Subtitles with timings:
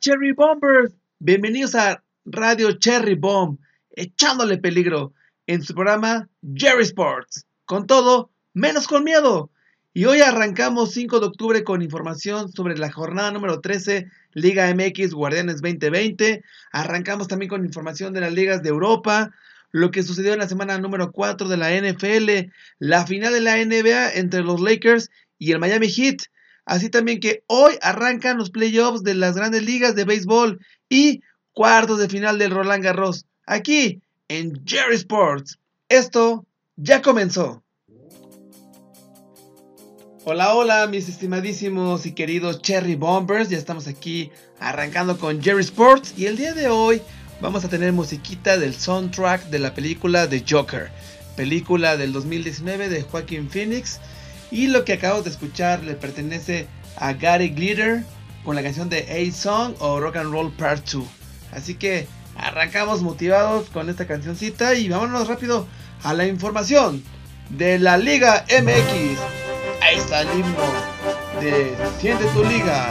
[0.00, 0.94] Cherry Bombers?
[1.18, 3.58] Bienvenidos a Radio Cherry Bomb,
[3.90, 5.12] echándole peligro
[5.46, 7.46] en su programa Jerry Sports.
[7.66, 9.50] Con todo, menos con miedo.
[9.92, 15.12] Y hoy arrancamos 5 de octubre con información sobre la jornada número 13, Liga MX
[15.12, 16.42] Guardianes 2020.
[16.72, 19.32] Arrancamos también con información de las ligas de Europa,
[19.70, 23.62] lo que sucedió en la semana número 4 de la NFL, la final de la
[23.62, 26.22] NBA entre los Lakers y el Miami Heat.
[26.64, 31.20] Así también que hoy arrancan los playoffs de las grandes ligas de béisbol y
[31.52, 33.26] cuartos de final del Roland Garros.
[33.46, 35.58] Aquí en Jerry Sports.
[35.88, 37.62] Esto ya comenzó.
[40.26, 43.50] Hola, hola, mis estimadísimos y queridos Cherry Bombers.
[43.50, 46.14] Ya estamos aquí arrancando con Jerry Sports.
[46.16, 47.02] Y el día de hoy
[47.42, 50.90] vamos a tener musiquita del soundtrack de la película The Joker.
[51.36, 54.00] Película del 2019 de Joaquin Phoenix.
[54.50, 56.66] Y lo que acabamos de escuchar le pertenece
[56.96, 58.04] a Gary Glitter
[58.44, 61.04] con la canción de A Song o Rock and Roll Part 2.
[61.52, 65.66] Así que arrancamos motivados con esta cancioncita y vámonos rápido
[66.02, 67.02] a la información
[67.50, 69.18] de la Liga MX
[69.84, 70.64] ahí está el himno
[71.40, 72.90] de Siente tu liga.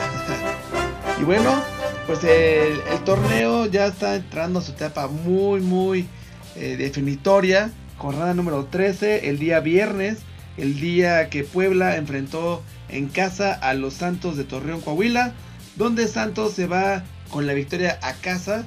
[1.20, 1.61] y bueno,
[2.08, 6.08] pues el, torneo ya está entrando a su etapa muy, muy
[6.55, 7.72] eh, definitoria.
[7.97, 10.20] Jornada número 13, el día viernes,
[10.57, 15.33] el día que Puebla enfrentó en casa a los Santos de Torreón, Coahuila,
[15.75, 18.65] donde Santos se va con la victoria a casa.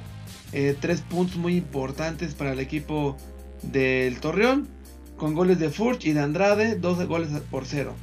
[0.53, 3.17] Eh, tres puntos muy importantes para el equipo
[3.61, 4.67] del Torreón,
[5.17, 7.95] con goles de Furch y de Andrade, dos goles por cero.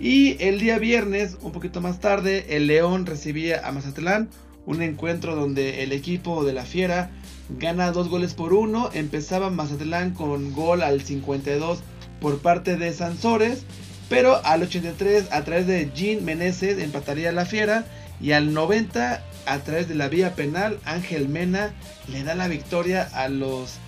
[0.00, 4.28] Y el día viernes, un poquito más tarde, el León recibía a Mazatlán.
[4.64, 7.10] Un encuentro donde el equipo de la Fiera
[7.58, 8.90] gana dos goles por uno.
[8.92, 11.80] Empezaba Mazatlán con gol al 52
[12.22, 13.64] por parte de Sansores.
[14.08, 17.84] Pero al 83 a través de Jean Meneses empataría la Fiera.
[18.20, 21.74] Y al 90 a través de la vía penal Ángel Mena
[22.08, 23.78] le da la victoria a los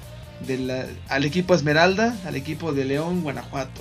[1.09, 3.81] al equipo Esmeralda, al equipo de León, Guanajuato.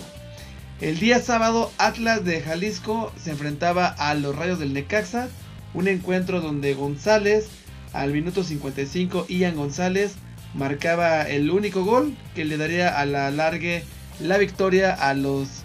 [0.81, 5.29] El día sábado, Atlas de Jalisco se enfrentaba a los Rayos del Necaxa.
[5.73, 7.47] Un encuentro donde González,
[7.93, 10.15] al minuto 55, Ian González
[10.53, 13.83] marcaba el único gol que le daría a la largue
[14.19, 15.63] la victoria a los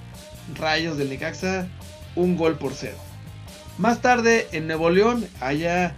[0.56, 1.68] Rayos del Necaxa,
[2.16, 2.96] un gol por cero.
[3.78, 5.94] Más tarde, en Nuevo León, allá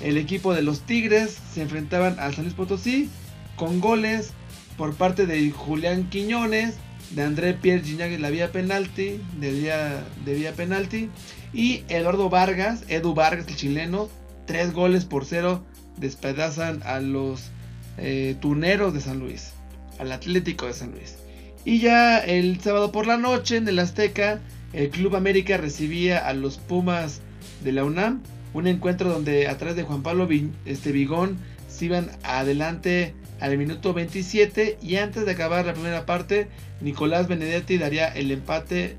[0.00, 3.10] el equipo de los Tigres se enfrentaban al San Luis Potosí
[3.56, 4.32] con goles
[4.76, 6.76] por parte de Julián Quiñones,
[7.10, 11.10] de André Pierre Gignac la vía penalti, de vía, de vía penalti.
[11.52, 14.08] Y Eduardo Vargas, Edu Vargas, el chileno,
[14.46, 15.64] tres goles por cero
[15.98, 17.50] despedazan a los
[17.98, 19.52] eh, tuneros de San Luis,
[19.98, 21.16] al Atlético de San Luis.
[21.64, 24.40] Y ya el sábado por la noche en el Azteca,
[24.72, 27.20] el Club América recibía a los Pumas
[27.62, 28.22] de la UNAM.
[28.54, 30.28] Un encuentro donde atrás de Juan Pablo
[30.64, 31.38] este, Vigón
[31.68, 36.48] se iban adelante al minuto 27 y antes de acabar la primera parte,
[36.80, 38.96] Nicolás Benedetti daría el empate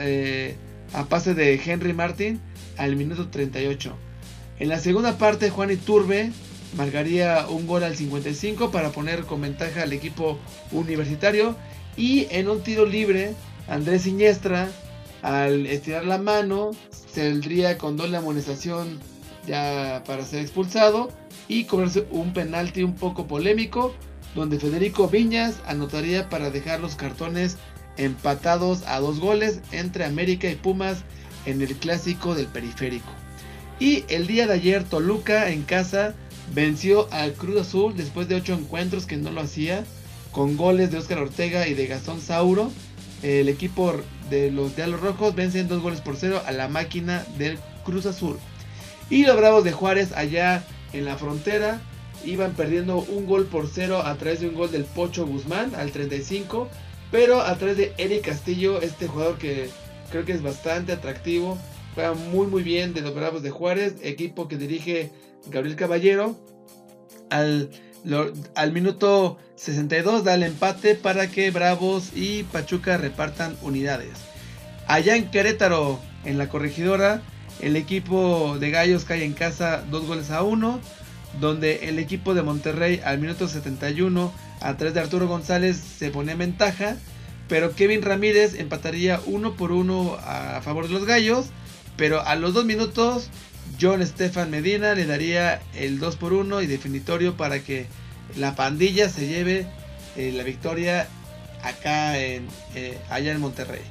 [0.00, 0.56] eh,
[0.92, 2.40] a, pase de Henry Martin
[2.76, 3.96] al minuto 38.
[4.60, 6.32] En la segunda parte, Juan Iturbe
[6.76, 10.38] marcaría un gol al 55 para poner con ventaja al equipo
[10.72, 11.56] universitario.
[11.96, 13.34] Y en un tiro libre,
[13.68, 14.68] Andrés Siniestra,
[15.22, 18.98] al estirar la mano, saldría con doble amonestación
[19.46, 21.10] ya para ser expulsado
[21.48, 23.94] y cobrarse un penalti un poco polémico
[24.34, 27.56] donde Federico Viñas anotaría para dejar los cartones
[27.96, 31.04] empatados a dos goles entre América y Pumas
[31.46, 33.10] en el clásico del periférico.
[33.78, 36.14] Y el día de ayer Toluca en casa
[36.52, 39.84] venció al Cruz Azul después de ocho encuentros que no lo hacía,
[40.32, 42.70] con goles de Óscar Ortega y de Gastón Sauro.
[43.22, 43.94] El equipo
[44.28, 48.36] de los Diablos Rojos vencen dos goles por cero a la máquina del Cruz Azul.
[49.10, 51.80] Y los Bravos de Juárez allá en la frontera
[52.24, 55.92] iban perdiendo un gol por cero a través de un gol del Pocho Guzmán al
[55.92, 56.68] 35.
[57.10, 59.68] Pero a través de Eric Castillo, este jugador que
[60.10, 61.58] creo que es bastante atractivo.
[61.94, 65.12] Juega muy muy bien de los Bravos de Juárez, equipo que dirige
[65.46, 66.38] Gabriel Caballero.
[67.30, 67.70] Al,
[68.54, 74.12] al minuto 62 da el empate para que Bravos y Pachuca repartan unidades.
[74.86, 77.22] Allá en Querétaro, en la corregidora,
[77.60, 80.80] el equipo de Gallos cae en casa dos goles a uno.
[81.40, 86.32] Donde el equipo de Monterrey al minuto 71 a través de Arturo González se pone
[86.32, 86.96] en ventaja.
[87.48, 91.46] Pero Kevin Ramírez empataría uno por uno a favor de los Gallos.
[91.96, 93.30] Pero a los dos minutos
[93.80, 97.86] John Stefan Medina le daría el 2 por 1 y definitorio para que
[98.36, 99.66] la pandilla se lleve
[100.16, 101.08] eh, la victoria
[101.62, 103.82] acá en, eh, allá en Monterrey.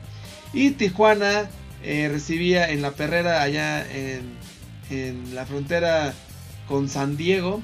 [0.53, 1.49] Y Tijuana
[1.83, 4.41] eh, recibía en la perrera allá en,
[5.33, 6.13] la frontera
[6.67, 7.63] con San Diego.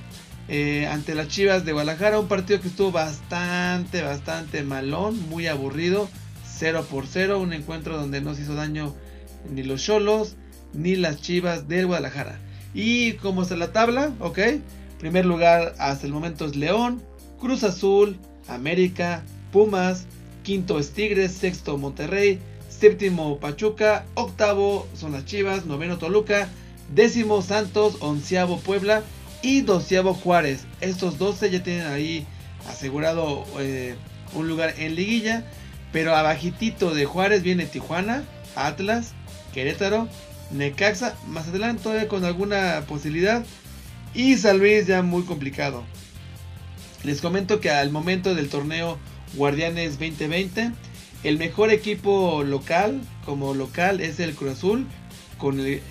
[0.89, 6.09] Ante las Chivas de Guadalajara, un partido que estuvo bastante, bastante malón, muy aburrido,
[6.57, 8.95] 0 por 0, un encuentro donde no se hizo daño
[9.51, 10.37] ni los Cholos
[10.73, 12.39] ni las Chivas del Guadalajara.
[12.73, 14.39] Y como está la tabla, ok,
[14.99, 17.01] primer lugar hasta el momento es León,
[17.39, 18.17] Cruz Azul,
[18.47, 20.05] América, Pumas,
[20.43, 22.39] quinto es Tigres, sexto Monterrey,
[22.69, 26.49] séptimo Pachuca, octavo son las Chivas, noveno Toluca,
[26.93, 29.03] décimo Santos, onceavo Puebla
[29.41, 30.65] y doceavo Juárez.
[30.81, 32.25] Estos 12 ya tienen ahí
[32.67, 33.95] asegurado eh,
[34.33, 35.43] un lugar en liguilla,
[35.91, 38.23] pero abajitito de Juárez viene Tijuana,
[38.55, 39.13] Atlas,
[39.53, 40.07] Querétaro,
[40.51, 43.45] Necaxa, más adelante todavía con alguna posibilidad
[44.13, 45.83] y San Luis ya muy complicado.
[47.03, 48.97] Les comento que al momento del torneo
[49.35, 50.71] Guardianes 2020,
[51.23, 54.87] el mejor equipo local, como local, es el Cruz Azul,
[55.37, 55.81] con el,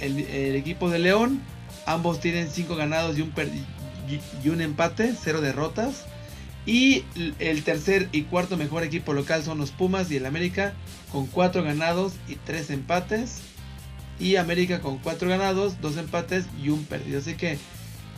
[0.56, 1.40] equipo de León.
[1.86, 3.32] Ambos tienen 5 ganados y un,
[4.44, 6.04] y un empate, 0 derrotas.
[6.66, 7.04] Y
[7.38, 10.74] el tercer y cuarto mejor equipo local son los Pumas y el América,
[11.10, 13.40] con 4 ganados y 3 empates.
[14.20, 17.18] Y América con 4 ganados, 2 empates y un perdido.
[17.18, 17.58] Así que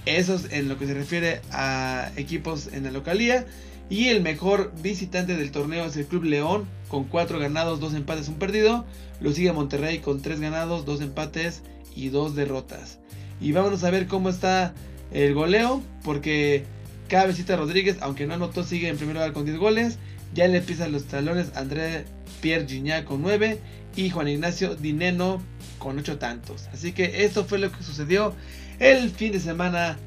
[0.06, 3.46] eso es en lo que se refiere a equipos en la localía.
[3.90, 8.28] Y el mejor visitante del torneo es el Club León, con 4 ganados, 2 empates,
[8.28, 8.86] un perdido.
[9.20, 11.62] Lo sigue Monterrey con 3 ganados, 2 empates
[11.94, 12.98] y 2 derrotas.
[13.40, 14.74] Y vámonos a ver cómo está
[15.12, 16.64] el goleo, porque
[17.08, 19.98] Cabecita Rodríguez, aunque no anotó, sigue en primer lugar con 10 goles.
[20.34, 22.04] Ya le pisan los talones André
[22.40, 23.58] Pierre Gignac con 9
[23.96, 25.42] y Juan Ignacio Dineno
[25.80, 26.68] con 8 tantos.
[26.72, 28.36] Así que esto fue lo que sucedió
[28.78, 29.98] el fin de semana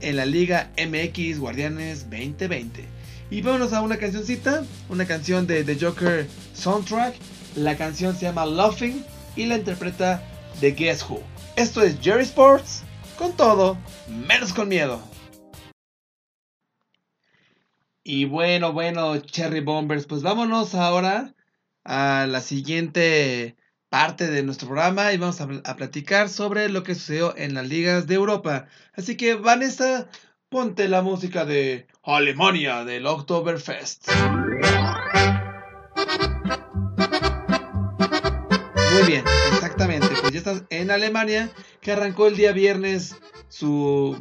[0.00, 2.84] en la Liga MX Guardianes 2020.
[3.30, 7.16] Y vámonos a una cancioncita, una canción de The Joker Soundtrack.
[7.56, 10.22] La canción se llama Laughing y la interpreta
[10.60, 11.20] The Guess Who.
[11.56, 12.82] Esto es Jerry Sports,
[13.18, 13.78] con todo,
[14.08, 15.02] menos con miedo.
[18.04, 21.34] Y bueno, bueno, Cherry Bombers, pues vámonos ahora
[21.84, 23.56] a la siguiente
[23.92, 28.06] parte de nuestro programa y vamos a, platicar sobre lo que sucedió en las ligas
[28.06, 28.64] de Europa.
[28.94, 30.08] Así que Vanessa,
[30.48, 34.10] ponte la música de Alemania del Oktoberfest.
[38.94, 40.08] Muy bien, exactamente.
[40.22, 41.50] Pues ya estás en Alemania,
[41.82, 43.16] que arrancó el día viernes
[43.48, 44.18] su,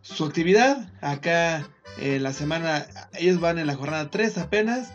[0.00, 0.90] su actividad.
[1.02, 1.68] Acá
[1.98, 2.86] en la semana,
[3.18, 4.94] ellos van en la jornada 3 apenas.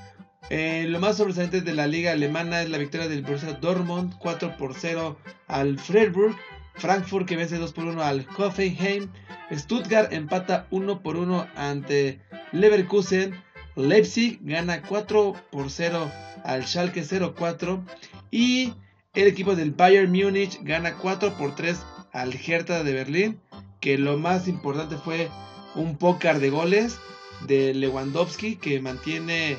[0.49, 4.57] Eh, lo más sobresaliente de la liga alemana es la victoria del Borussia Dortmund 4
[4.57, 5.17] por 0
[5.47, 6.35] al Freiburg.
[6.75, 9.09] Frankfurt que vence 2 por 1 al Hoffenheim.
[9.51, 12.19] Stuttgart empata 1 por 1 ante
[12.51, 13.41] Leverkusen.
[13.75, 16.11] Leipzig gana 4 por 0
[16.43, 17.83] al Schalke 04.
[18.31, 18.73] Y
[19.13, 21.79] el equipo del Bayern Múnich gana 4 por 3
[22.11, 23.39] al Hertha de Berlín.
[23.79, 25.29] Que lo más importante fue
[25.75, 26.99] un pócar de goles
[27.47, 29.57] de Lewandowski que mantiene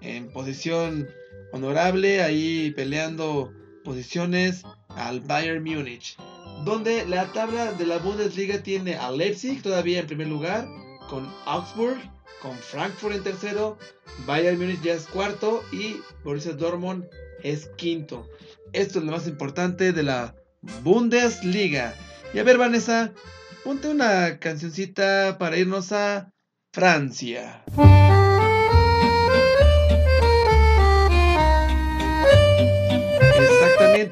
[0.00, 1.08] en posición
[1.52, 3.52] honorable, ahí peleando
[3.84, 6.16] posiciones al Bayern Múnich.
[6.64, 10.66] Donde la tabla de la Bundesliga tiene a Leipzig todavía en primer lugar,
[11.08, 11.98] con Augsburg,
[12.42, 13.78] con Frankfurt en tercero,
[14.26, 17.04] Bayern Múnich ya es cuarto y Borussia Dortmund
[17.42, 18.28] es quinto.
[18.72, 20.34] Esto es lo más importante de la
[20.82, 21.94] Bundesliga.
[22.34, 23.12] Y a ver, Vanessa,
[23.64, 26.32] ponte una cancioncita para irnos a
[26.72, 27.64] Francia.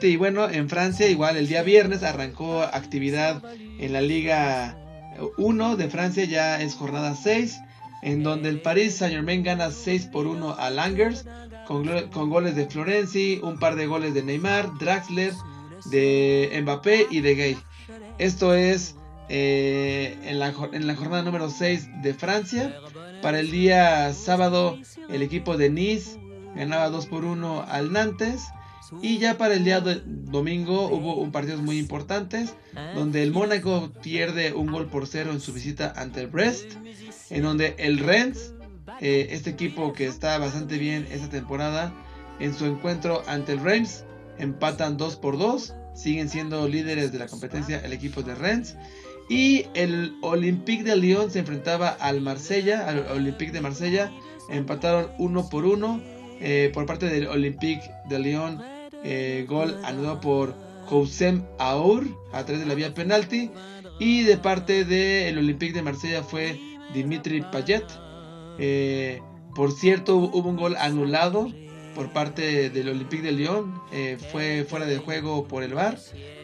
[0.02, 3.42] Y bueno, en Francia igual el día viernes arrancó actividad
[3.78, 4.76] en la Liga
[5.38, 7.60] 1 de Francia, ya es jornada 6,
[8.02, 11.26] en donde el Paris Saint Germain gana 6 por 1 a Langers,
[11.66, 11.86] con,
[12.30, 15.32] goles de Florenzi, un par de goles de Neymar, Draxler,
[15.86, 17.56] de Mbappé y de Gay.
[18.18, 18.96] Esto es
[19.28, 22.76] eh, en, la, en la jornada número 6 de Francia.
[23.22, 26.18] Para el día sábado, el equipo de Nice
[26.54, 28.44] ganaba 2 por 1 al Nantes.
[29.02, 32.54] Y ya para el día de domingo hubo un partidos muy importantes,
[32.94, 36.74] donde el Mónaco pierde un gol por cero en su visita ante el Brest,
[37.30, 38.52] en donde el Rennes,
[39.00, 41.94] eh, este equipo que está bastante bien esta temporada,
[42.40, 44.04] en su encuentro ante el Reims,
[44.38, 48.76] empatan 2 por 2, siguen siendo líderes de la competencia el equipo de Rennes.
[49.30, 54.12] Y el Olympique de Lyon se enfrentaba al Marsella, al Olympique de Marsella,
[54.50, 56.02] empataron 1 por 1
[56.40, 58.73] eh, por parte del Olympique de Lyon
[59.04, 60.54] eh, gol anudado por
[60.88, 63.50] Houssem Aour a través de la vía penalti.
[64.00, 66.58] Y de parte del Olympique de Marsella fue
[66.92, 67.84] Dimitri Payet.
[68.58, 69.20] Eh,
[69.54, 71.52] por cierto, hubo un gol anulado
[71.94, 73.80] por parte del Olympique de Lyon.
[73.92, 75.98] Eh, fue fuera de juego por el VAR,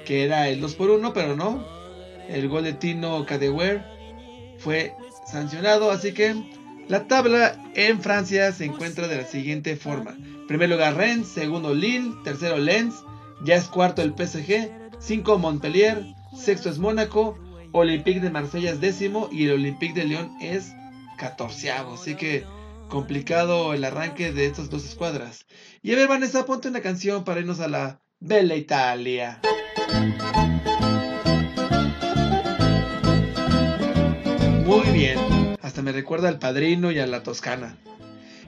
[0.04, 1.66] que era el 2 por 1, pero no.
[2.28, 3.84] el gol de Tino Cadewer
[4.58, 4.92] fue
[5.26, 6.34] sancionado, así que
[6.88, 10.16] la tabla en Francia se encuentra de la siguiente forma.
[10.50, 13.04] Primer lugar Rennes, segundo Lille, tercero Lens,
[13.44, 16.04] ya es cuarto el PSG, cinco Montpellier,
[16.36, 17.38] sexto es Mónaco,
[17.70, 20.72] Olympique de Marsella es décimo y el Olympique de Lyon es
[21.18, 21.94] catorceavo.
[21.94, 22.44] Así que
[22.88, 25.46] complicado el arranque de estas dos escuadras.
[25.82, 29.40] Y a ver, Vanessa, ponte una canción para irnos a la Bella Italia.
[34.66, 37.78] Muy bien, hasta me recuerda al padrino y a la Toscana.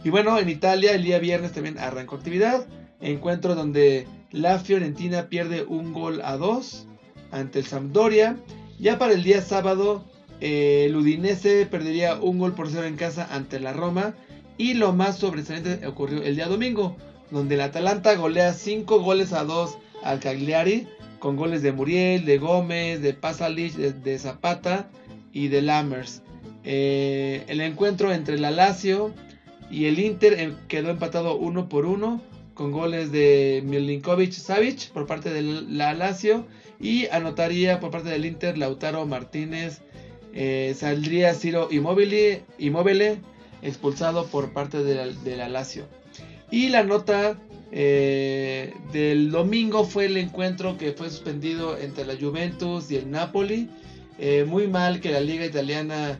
[0.04, 2.66] Y bueno, en Italia el día viernes también arrancó actividad.
[3.00, 6.87] Encuentro donde la Fiorentina pierde un gol a dos
[7.30, 8.37] ante el Sampdoria.
[8.80, 10.04] Ya para el día sábado,
[10.40, 14.14] eh, el Udinese perdería un gol por cero en casa ante la Roma.
[14.59, 16.97] Y lo más sobresaliente ocurrió el día domingo,
[17.30, 20.88] donde el Atalanta golea 5 goles a 2 al Cagliari,
[21.21, 24.88] con goles de Muriel, de Gómez, de Pasalic, de, Zapata
[25.32, 26.23] y de Lammers.
[26.64, 29.14] Eh, el encuentro entre la Lazio
[29.72, 32.20] y el Inter em, quedó empatado uno por uno
[32.54, 36.44] con goles de Milinkovic Savic por parte de la Lazio
[36.78, 39.80] y anotaría por parte del Inter Lautaro Martínez.
[40.34, 43.20] Eh, saldría Ciro Immobile
[43.62, 45.86] expulsado por parte de la, Lazio.
[46.50, 47.38] Y la nota
[47.70, 53.68] eh, del domingo fue el encuentro que fue suspendido entre la Juventus y el Napoli.
[54.18, 56.18] Eh, muy mal que la liga italiana,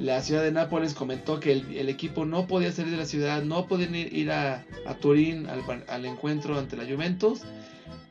[0.00, 3.66] la ciudad de Nápoles comentó que el, equipo no podía salir de la ciudad, no
[3.66, 4.64] podían ir, a,
[5.00, 7.42] Turín al, encuentro ante la Juventus.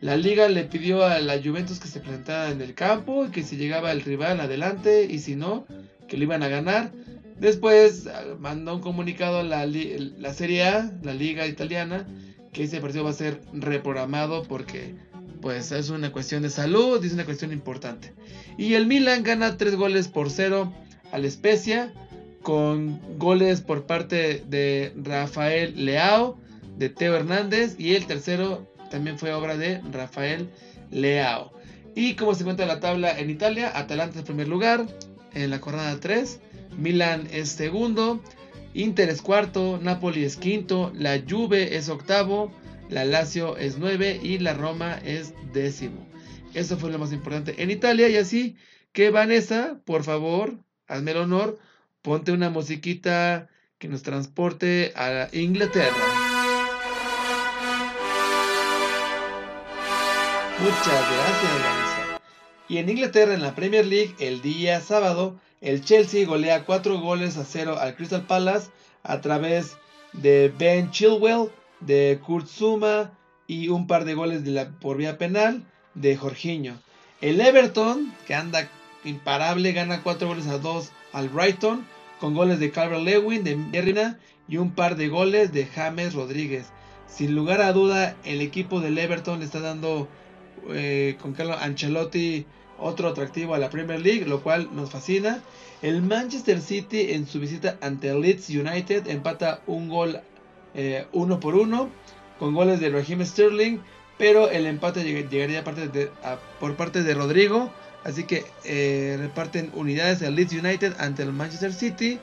[0.01, 3.43] La liga le pidió a la Juventus que se presentara en el campo y que
[3.43, 5.65] si llegaba el rival adelante y si no,
[6.07, 6.91] que lo iban a ganar.
[7.39, 12.05] Después ah, mandó un comunicado a la, la Serie A, la liga italiana,
[12.51, 14.95] que ese partido va a ser reprogramado porque
[15.41, 18.13] pues es una cuestión de salud, es una cuestión importante.
[18.57, 20.73] Y el Milan gana 3 goles por 0
[21.11, 21.93] al Spezia
[22.41, 26.37] con goles por parte de Rafael Leao,
[26.77, 30.49] de Teo Hernández y el tercero también fue obra de Rafael
[30.91, 31.51] Leao.
[31.95, 34.85] Y como se cuenta la tabla en Italia, Atalanta en primer lugar
[35.33, 36.39] en la jornada 3
[36.77, 38.21] Milan es segundo,
[38.73, 42.51] Inter es cuarto, Napoli es quinto, la Juve es octavo,
[42.89, 46.07] la Lazio es nueve y la Roma es décimo.
[46.53, 48.55] Eso fue lo más importante en Italia y así
[48.91, 51.59] que Vanessa, por favor, hazme el honor,
[52.01, 55.95] ponte una musiquita que nos transporte a Inglaterra.
[60.59, 62.21] Muchas gracias, Vanessa.
[62.67, 67.37] Y en Inglaterra, en la Premier League, el día sábado, el Chelsea golea 4 goles
[67.37, 68.69] a 0 al Crystal Palace
[69.03, 69.77] a través
[70.13, 73.11] de Ben Chilwell, de Kurt Zuma
[73.45, 75.63] y un par de goles de la, por vía penal
[75.93, 76.77] de Jorginho.
[77.21, 78.69] El Everton, que anda
[79.07, 81.85] imparable, gana 4 goles a 2 al Brighton
[82.19, 86.67] con goles de Calvert Lewin, de Merina y un par de goles de James Rodríguez.
[87.07, 90.07] Sin lugar a duda, el equipo del Everton le está dando
[90.69, 92.45] eh, con Carlo Ancelotti
[92.79, 95.41] otro atractivo a la Premier League, lo cual nos fascina.
[95.81, 100.21] El Manchester City en su visita ante Leeds United empata un gol
[100.73, 101.89] eh, uno por uno
[102.39, 103.79] con goles de Raheem Sterling,
[104.17, 107.71] pero el empate llegaría por parte de Rodrigo,
[108.07, 112.19] así que eh, reparten unidades el Leeds United ante el Manchester City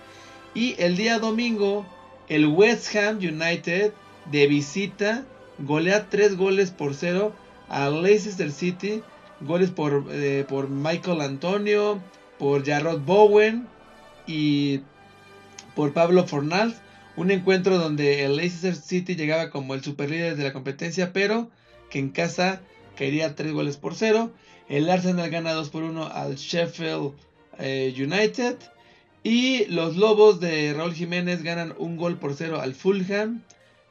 [0.54, 1.86] y el día domingo
[2.28, 3.92] el West Ham United
[4.32, 5.24] de visita
[5.58, 7.32] golea tres goles por cero
[7.68, 9.02] al Leicester City
[9.40, 12.00] Goles por, eh, por Michael Antonio,
[12.38, 13.66] por Jarrod Bowen
[14.26, 14.80] y
[15.74, 16.76] por Pablo Fornals.
[17.16, 21.50] Un encuentro donde el Leicester City llegaba como el superlíder de la competencia, pero
[21.90, 22.60] que en casa
[22.96, 24.32] caería 3 goles por 0.
[24.68, 27.12] El Arsenal gana 2 por 1 al Sheffield
[27.58, 28.56] eh, United.
[29.22, 33.42] Y los Lobos de Raúl Jiménez ganan un gol por 0 al Fulham,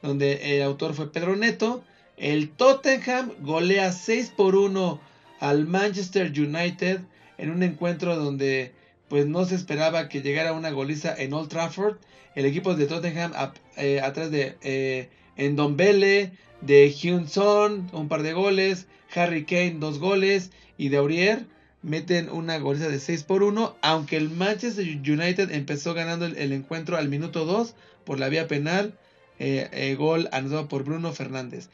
[0.02, 1.84] donde el autor fue Pedro Neto.
[2.16, 5.00] El Tottenham golea 6 por 1
[5.40, 7.00] al Manchester United
[7.38, 8.72] en un encuentro donde
[9.08, 11.96] pues no se esperaba que llegara una goliza en Old Trafford.
[12.34, 13.32] El equipo de Tottenham
[13.76, 19.98] eh, atrás de eh, Endombele, de Hyun Son, un par de goles, Harry Kane dos
[19.98, 21.46] goles y de Aurier
[21.84, 26.96] meten una goliza de 6 por 1, aunque el Manchester United empezó ganando el, encuentro
[26.96, 28.94] al minuto 2 por la vía penal,
[29.38, 31.68] eh, eh, gol anotado por Bruno Fernández.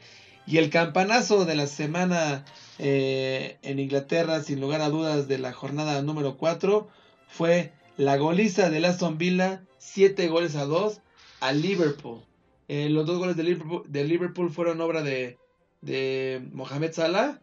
[0.45, 2.43] Y el campanazo de la semana
[2.77, 6.89] eh, en Inglaterra, sin lugar a dudas, de la jornada número 4,
[7.27, 10.99] fue la goliza de Aston Villa, 7 goles a 2
[11.39, 12.21] a Liverpool.
[12.67, 15.37] Los dos goles de Liverpool, de Liverpool fueron obra de,
[15.81, 17.41] de Mohamed Salah,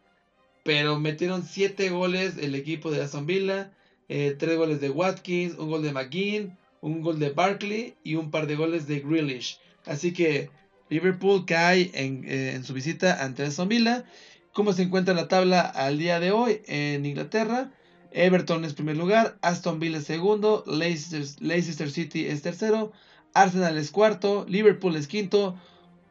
[0.69, 3.73] pero metieron 7 goles el equipo de Aston Villa,
[4.07, 8.31] 3 eh, goles de Watkins, un gol de McGinn, un gol de Barkley y un
[8.31, 9.59] par de goles de Grealish.
[9.87, 10.51] Así que
[10.91, 14.05] Liverpool cae en, eh, en su visita ante Aston Villa.
[14.53, 17.73] ¿Cómo se encuentra la tabla al día de hoy en Inglaterra?
[18.11, 22.93] Everton es primer lugar, Aston Villa es segundo, Leicester, City es tercero,
[23.33, 25.59] Arsenal es cuarto, Liverpool es quinto,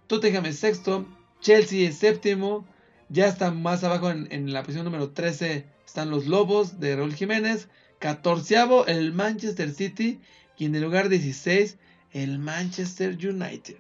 [0.08, 1.06] Tottenham es sexto,
[1.42, 2.66] Chelsea es séptimo,
[3.10, 7.70] ya está más abajo en, la posición número 13 están los Lobos de Raúl Jiménez,
[8.00, 10.20] catorceavo el Manchester City
[10.58, 11.78] y en el lugar 16
[12.12, 13.78] el Manchester United.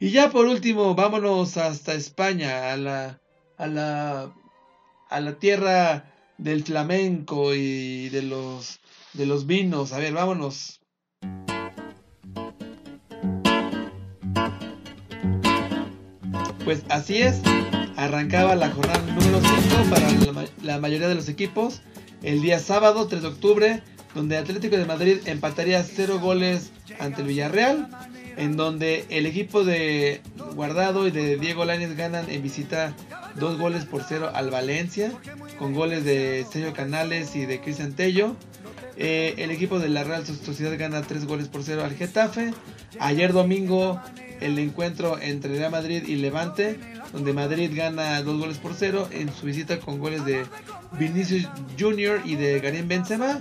[0.00, 3.20] Y ya por último, vámonos hasta España, a la,
[3.56, 4.34] a la,
[5.08, 8.80] a la tierra del flamenco y de los,
[9.14, 9.92] de los vinos.
[9.92, 10.80] A ver, vámonos.
[16.64, 17.42] Pues así es,
[17.96, 21.82] arrancaba la jornada número 5 para la, mayoría de los equipos
[22.22, 23.82] el día sábado 3 de octubre,
[24.14, 27.88] donde Atlético de Madrid empataría 0 goles ante el Villarreal,
[28.36, 30.22] en donde el equipo de
[30.54, 32.94] Guardado y de Diego Lainez ganan en visita
[33.36, 35.12] dos goles por cero al Valencia,
[35.58, 38.36] con goles de Sergio Canales y de Cristian Tello.
[38.96, 42.54] Eh, el equipo de la Real Sociedad gana tres goles por cero al Getafe.
[43.00, 44.00] Ayer domingo
[44.40, 46.78] el encuentro entre Real Madrid y Levante,
[47.14, 50.44] donde Madrid gana dos goles por cero en su visita con goles de
[50.98, 53.40] Vinicius Junior y de Karim Benzema.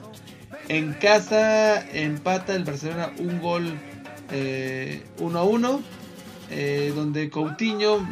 [0.69, 3.75] En casa empata el Barcelona un gol 1
[4.31, 5.81] eh, a 1,
[6.51, 8.07] eh, donde Coutinho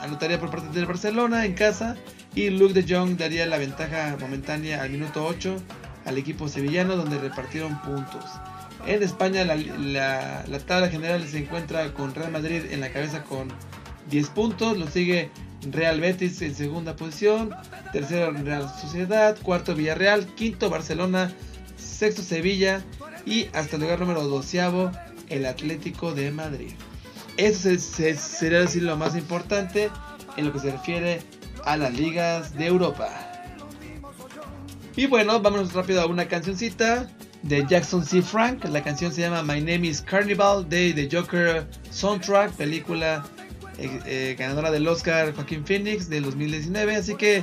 [0.00, 1.96] anotaría por parte del Barcelona en casa
[2.34, 5.56] y Luke de Jong daría la ventaja momentánea al minuto 8
[6.04, 8.24] al equipo sevillano donde repartieron puntos.
[8.86, 13.48] En España la, tabla general se encuentra con Real Madrid en la cabeza con
[14.10, 15.30] 10 puntos, lo sigue
[15.70, 17.50] Real Betis en segunda posición,
[17.92, 21.32] tercero Real Sociedad, cuarto Villarreal, quinto Barcelona,
[21.76, 22.82] sexto Sevilla
[23.26, 24.90] y hasta el lugar número doceavo
[25.28, 26.72] el Atlético de Madrid.
[27.36, 29.90] Eso sería decir lo más importante
[30.36, 31.20] en lo que se refiere
[31.64, 33.08] a las ligas de Europa.
[34.96, 37.08] Y bueno, vámonos rápido a una cancioncita
[37.42, 38.20] de Jackson C.
[38.22, 38.64] Frank.
[38.64, 43.24] La canción se llama My Name is Carnival de The Joker Soundtrack, película
[43.80, 46.96] eh, eh, ganadora del Oscar Joaquín Phoenix del 2019.
[46.96, 47.42] Así que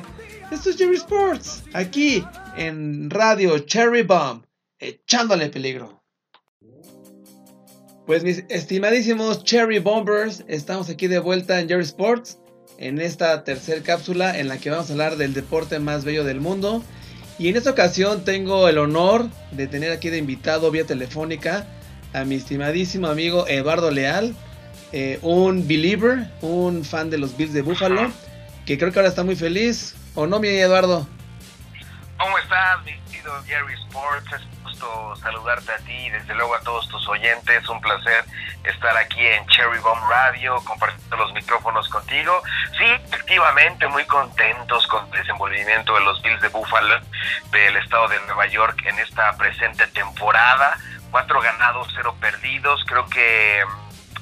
[0.52, 2.24] esto es Jerry Sports, aquí
[2.56, 4.44] en Radio Cherry Bomb,
[4.80, 6.04] echándole peligro.
[8.06, 12.38] Pues mis estimadísimos Cherry Bombers, estamos aquí de vuelta en Jerry Sports,
[12.78, 16.40] en esta tercera cápsula en la que vamos a hablar del deporte más bello del
[16.40, 16.84] mundo.
[17.40, 21.68] Y en esta ocasión tengo el honor de tener aquí de invitado vía telefónica
[22.14, 24.36] a mi estimadísimo amigo Eduardo Leal,
[24.92, 28.12] eh, un believer, un fan de los Bills de Buffalo,
[28.66, 29.96] que creo que ahora está muy feliz.
[30.16, 31.08] ¿O no, mi Eduardo?
[32.18, 34.48] ¿Cómo estás, mi querido Jerry Sports?
[35.22, 37.68] saludarte a ti y desde luego a todos tus oyentes.
[37.70, 38.26] Un placer
[38.64, 42.42] estar aquí en Cherry Bomb Radio, compartiendo los micrófonos contigo.
[42.78, 47.00] Sí, efectivamente, muy contentos con el desenvolvimiento de los Bills de Buffalo
[47.52, 50.78] del estado de Nueva York en esta presente temporada.
[51.12, 52.84] Cuatro ganados, cero perdidos.
[52.86, 53.64] Creo que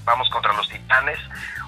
[0.06, 1.20] vamos contra los Titanes.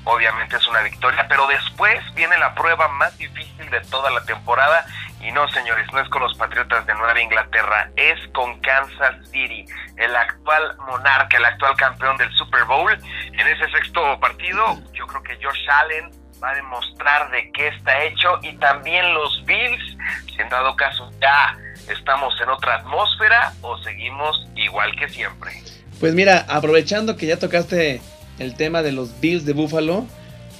[0.05, 4.85] Obviamente es una victoria, pero después viene la prueba más difícil de toda la temporada
[5.19, 9.65] y no, señores, no es con los Patriotas de Nueva Inglaterra, es con Kansas City,
[9.97, 12.93] el actual monarca, el actual campeón del Super Bowl.
[12.93, 18.03] En ese sexto partido, yo creo que Josh Allen va a demostrar de qué está
[18.03, 19.97] hecho y también los Bills,
[20.27, 21.57] si en dado caso ya
[21.89, 25.51] estamos en otra atmósfera o seguimos igual que siempre.
[25.99, 28.01] Pues mira, aprovechando que ya tocaste
[28.39, 30.05] el tema de los Bills de Buffalo,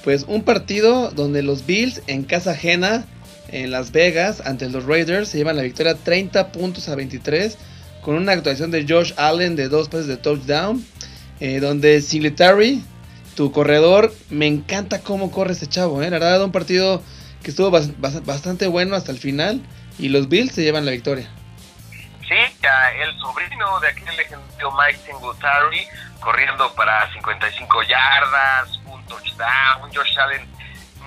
[0.04, 3.04] pues un partido donde los Bills en casa ajena
[3.48, 5.30] en Las Vegas ante los Raiders.
[5.30, 7.58] Se llevan la victoria 30 puntos a 23
[8.02, 10.84] con una actuación de Josh Allen de dos pases de touchdown.
[11.40, 12.82] Eh, donde Singletary,
[13.36, 16.02] tu corredor, me encanta cómo corre este chavo.
[16.02, 16.10] Eh.
[16.10, 17.02] La verdad, un partido
[17.42, 19.62] que estuvo bastante bueno hasta el final.
[19.98, 21.28] Y los Bills se llevan la victoria.
[22.28, 25.86] Sí, el sobrino de aquel legendario Mike Singletary
[26.20, 29.90] corriendo para 55 yardas, un touchdown.
[29.94, 30.48] Josh Allen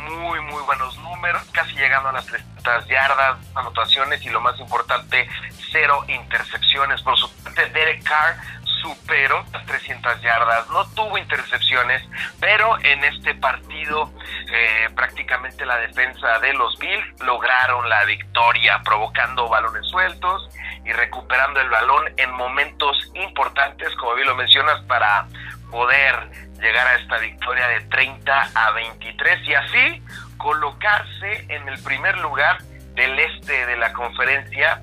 [0.09, 5.27] muy, muy buenos números, casi llegando a las 300 yardas, anotaciones y lo más importante,
[5.71, 7.01] cero intercepciones.
[7.01, 8.37] Por su parte, Derek Carr
[8.81, 12.03] superó las 300 yardas, no tuvo intercepciones,
[12.39, 14.11] pero en este partido
[14.51, 20.49] eh, prácticamente la defensa de los Bills lograron la victoria, provocando balones sueltos
[20.85, 25.27] y recuperando el balón en momentos importantes, como bien lo mencionas, para
[25.69, 30.03] poder llegar a esta victoria de 30 a 23 y así
[30.37, 32.57] colocarse en el primer lugar
[32.93, 34.81] del este de la conferencia,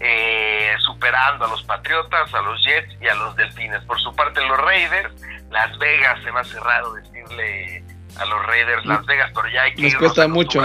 [0.00, 3.82] eh, superando a los Patriotas, a los Jets y a los Delfines.
[3.84, 5.12] Por su parte, los Raiders,
[5.50, 7.84] Las Vegas, se me ha cerrado decirle
[8.16, 10.62] a los Raiders Las Vegas, pero ya hay que Nos cuesta mucho.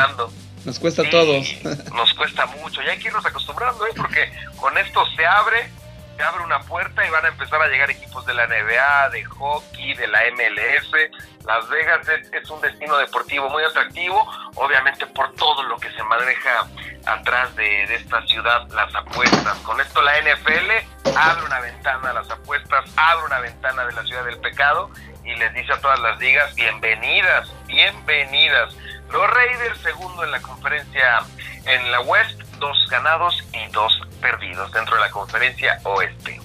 [0.65, 1.45] Nos cuesta a todos.
[1.93, 3.91] nos cuesta mucho, ya hay que irnos acostumbrando, ¿eh?
[3.97, 5.69] porque con esto se abre
[6.15, 9.23] se abre una puerta y van a empezar a llegar equipos de la NBA, de
[9.25, 11.11] hockey, de la MLS.
[11.45, 16.67] Las Vegas es, un destino deportivo muy atractivo, obviamente por todo lo que se maneja
[17.05, 19.57] atrás de, esta ciudad, las apuestas.
[19.59, 24.03] Con esto la NFL abre una ventana a las apuestas, abre una ventana de la
[24.03, 24.89] ciudad del pecado
[25.25, 28.73] y les dice a todas las ligas, bienvenidas, bienvenidas.
[29.11, 31.19] Los Raiders, segundo en la conferencia
[31.65, 36.39] en la West, dos ganados y dos perdidos dentro de la conferencia oeste.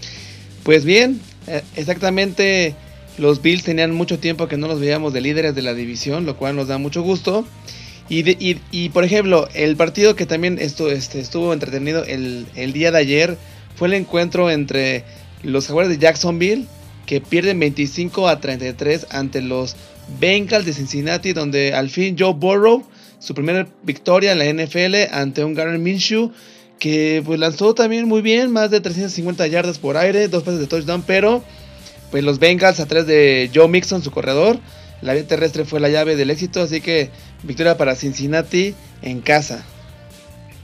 [0.65, 2.75] Pues bien, eh, exactamente
[3.19, 6.37] los Bills tenían mucho tiempo que no los veíamos de líderes de la división, lo
[6.37, 7.47] cual nos da mucho gusto.
[8.11, 12.99] Y, por ejemplo, el partido que también estuvo, este, estuvo entretenido el, el, día de
[12.99, 13.37] ayer
[13.77, 15.05] fue el encuentro entre
[15.43, 16.65] los Jaguares de Jacksonville,
[17.05, 19.77] que pierden 25 a 33 ante los
[20.19, 22.83] Bengals de Cincinnati, donde al fin Joe Burrow,
[23.19, 26.33] su primera victoria en la NFL ante un Garner Minshew,
[26.79, 30.67] que pues lanzó también muy bien, más de 350 yardas por aire, dos pases de
[30.67, 31.43] touchdown, pero
[32.11, 34.59] pues los Bengals a tres de Joe Mixon, su corredor,
[35.01, 37.11] la vía terrestre fue la llave del éxito, así que
[37.43, 39.65] victoria para Cincinnati en casa.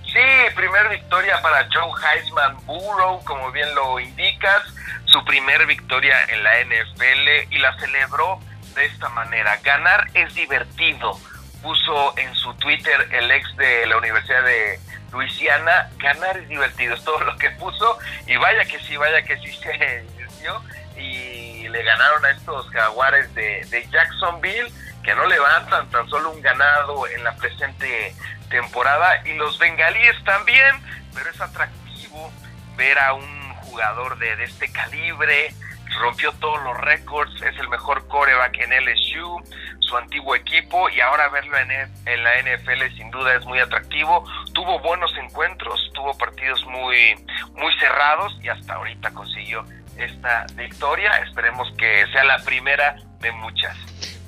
[0.05, 0.21] Sí,
[0.55, 4.63] primer victoria para Joe Heisman Burrow, como bien lo indicas,
[5.07, 8.39] su primer victoria en la NFL y la celebró
[8.75, 9.59] de esta manera.
[9.63, 11.19] Ganar es divertido,
[11.65, 14.79] puso en su Twitter el ex de la Universidad de
[15.11, 19.39] Luisiana, ganar es divertido, es todo lo que puso y vaya que sí, vaya que
[19.39, 20.63] sí se divirtió
[20.97, 24.71] y le ganaron a estos jaguares de, de Jacksonville
[25.03, 28.15] que no levantan tan solo un ganado en la presente
[28.51, 30.77] temporada y los bengalíes también,
[31.15, 32.31] pero es atractivo
[32.77, 35.55] ver a un jugador de, de este calibre,
[36.01, 39.43] rompió todos los récords, es el mejor coreback en LSU,
[39.81, 44.25] su antiguo equipo, y ahora verlo en, en, la NFL sin duda es muy atractivo.
[44.53, 47.15] Tuvo buenos encuentros, tuvo partidos muy,
[47.55, 49.65] muy cerrados y hasta ahorita consiguió
[49.99, 51.11] esta victoria.
[51.27, 53.77] Esperemos que sea la primera de muchas.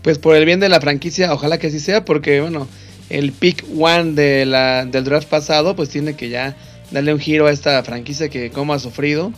[0.03, 2.69] Pues por el bien de la franquicia, ojalá que así sea, porque bueno,
[3.11, 6.57] el pick one de la, del draft pasado, pues tiene que ya
[6.91, 9.33] darle un giro a esta franquicia que como ha sufrido.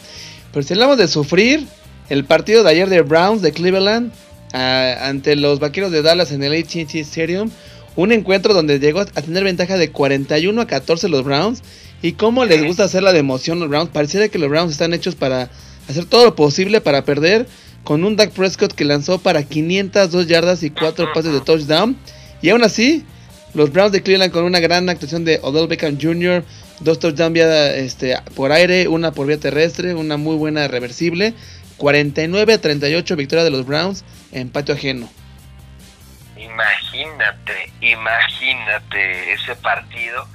[0.52, 1.66] Pero si hablamos de sufrir,
[2.08, 4.12] el partido de ayer de Browns de Cleveland
[4.52, 7.50] ante los Vaqueros de Dallas en el AT&T Stadium,
[7.96, 11.62] un encuentro donde llegó a tener ventaja de 41 a 14 los Browns.
[12.00, 13.90] Y cómo les gusta hacer la de emoción los Browns.
[13.90, 15.50] Pareciera que los Browns están hechos para
[15.88, 17.48] hacer todo lo posible para perder.
[17.82, 21.96] Con un Dak Prescott que lanzó para 502 yardas y 4 pases de touchdown.
[22.40, 23.04] Y aún así,
[23.54, 26.44] los Browns de Cleveland con una gran actuación de Odell Beckham Jr.,
[26.80, 31.34] dos touchdowns este, por aire, una por vía terrestre, una muy buena reversible.
[31.78, 35.08] 49 a 38 victoria de los Browns en patio ajeno.
[36.36, 40.26] Imagínate, imagínate ese partido,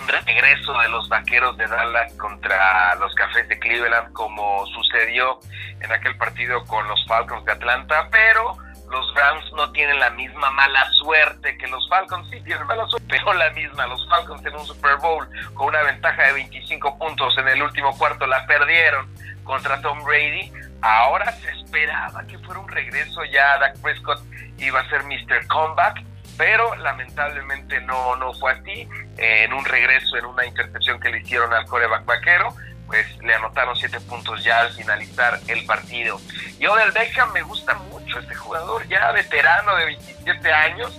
[0.00, 5.40] un regreso de los vaqueros de Dallas contra los Cafés de Cleveland como sucedió
[5.80, 8.56] en aquel partido con los Falcons de Atlanta, pero
[8.90, 13.06] los Browns no tienen la misma mala suerte que los Falcons, sí tienen mala suerte,
[13.10, 17.36] pero la misma, los Falcons en un Super Bowl con una ventaja de 25 puntos
[17.38, 19.06] en el último cuarto la perdieron
[19.44, 24.22] contra Tom Brady, Ahora se esperaba que fuera un regreso ya, Dak Prescott
[24.58, 25.46] iba a ser Mr.
[25.48, 26.04] Comeback,
[26.36, 28.88] pero lamentablemente no, no fue así.
[29.16, 32.54] en un regreso, en una intercepción que le hicieron al coreback vaquero,
[32.86, 36.20] pues le anotaron siete puntos ya al finalizar el partido.
[36.58, 40.98] Y Odell Beckham me gusta mucho este jugador, ya veterano de 27 años,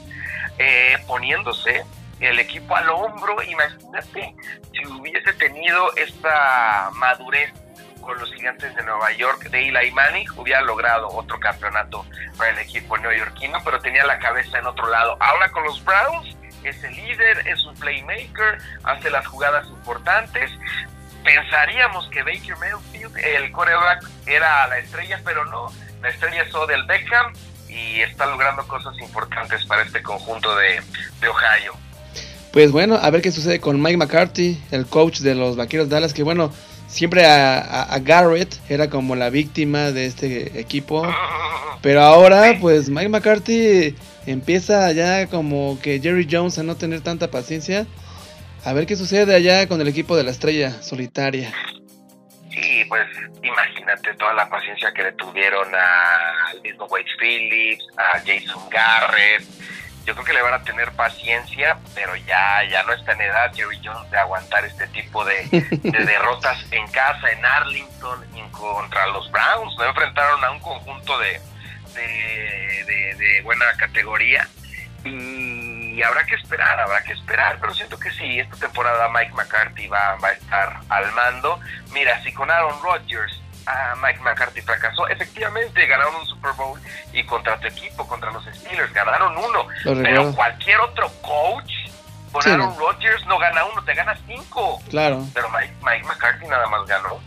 [0.58, 1.84] eh, poniéndose
[2.20, 3.42] el equipo al hombro.
[3.42, 4.36] Imagínate
[4.72, 7.52] si hubiese tenido esta madurez
[8.02, 12.06] con los gigantes de Nueva York de Eli Manning, hubiera logrado otro campeonato
[12.38, 15.18] para el equipo neoyorquino, pero tenía la cabeza en otro lado.
[15.20, 20.52] Ahora con los Browns es el líder, es un playmaker, hace las jugadas importantes.
[21.24, 25.72] Pensaríamos que Baker Mayfield, el coreback, era la estrella, pero no.
[26.02, 27.34] La estrella es Odell Beckham
[27.68, 30.82] y está logrando cosas importantes para este conjunto de,
[31.22, 31.74] de Ohio.
[32.52, 35.96] Pues bueno, a ver qué sucede con Mike McCarthy, el coach de los Vaqueros de
[35.96, 36.52] Dallas, que bueno,
[36.90, 41.08] siempre a, Garrett era como la víctima de este equipo.
[41.82, 47.32] Pero ahora, pues Mike McCarthy empieza ya como que Jerry Jones a no tener tanta
[47.32, 47.88] paciencia.
[48.66, 51.54] A ver qué sucede allá con el equipo de la estrella solitaria.
[52.52, 53.08] Sí, pues
[53.42, 59.44] imagínate toda la paciencia que le tuvieron a mismo Wade Phillips, a Jason Garrett,
[60.06, 63.52] yo creo que le van a tener paciencia, pero ya, ya no está en edad
[63.54, 65.48] Jerry Jones de aguantar este tipo de,
[65.84, 69.76] derrotas en casa, en Arlington, en contra los Browns.
[69.78, 71.42] No enfrentaron a un conjunto de,
[71.96, 74.48] de, buena categoría
[75.04, 79.88] y habrá que esperar, habrá que esperar, pero siento que sí, esta temporada Mike McCarthy
[79.88, 81.60] va, va a estar al mando.
[81.94, 83.42] Mira, si con Aaron Rodgers
[84.02, 85.08] Mike McCarthy fracasó.
[85.08, 86.80] Efectivamente, ganaron un Super Bowl
[87.14, 89.68] y contra tu equipo, contra los Steelers, ganaron uno.
[89.84, 91.72] Pero cualquier otro coach
[92.32, 94.82] con Aaron Rodgers no gana uno, te gana cinco.
[94.90, 95.26] Claro.
[95.34, 97.20] Pero Mike, McCarthy nada más ganó.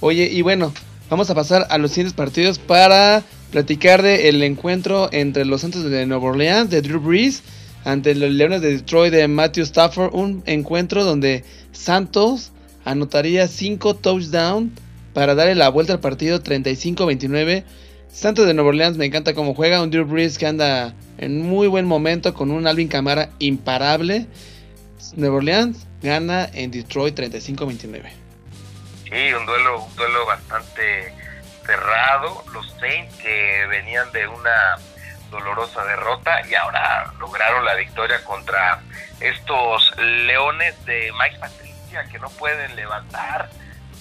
[0.00, 0.72] Oye, y bueno,
[1.08, 5.84] vamos a pasar a los siguientes partidos para platicar de el encuentro entre los Santos
[5.84, 7.42] de Nueva Orleans, de Drew Brees,
[7.84, 10.14] ante los Leones de Detroit de Matthew Stafford.
[10.14, 12.52] Un encuentro donde Santos
[12.84, 14.72] anotaría cinco touchdowns
[15.16, 17.64] para darle la vuelta al partido 35-29.
[18.12, 19.80] Santos de Nueva Orleans me encanta cómo juega.
[19.80, 24.26] Un Drew Brees que anda en muy buen momento con un Alvin Camara imparable.
[25.14, 28.10] Nueva Orleans gana en Detroit 35-29.
[29.04, 31.14] Sí, un duelo, un duelo bastante
[31.64, 32.44] cerrado.
[32.52, 34.76] Los Saints que venían de una
[35.30, 38.82] dolorosa derrota y ahora lograron la victoria contra
[39.20, 43.48] estos Leones de Mike Patricia que no pueden levantar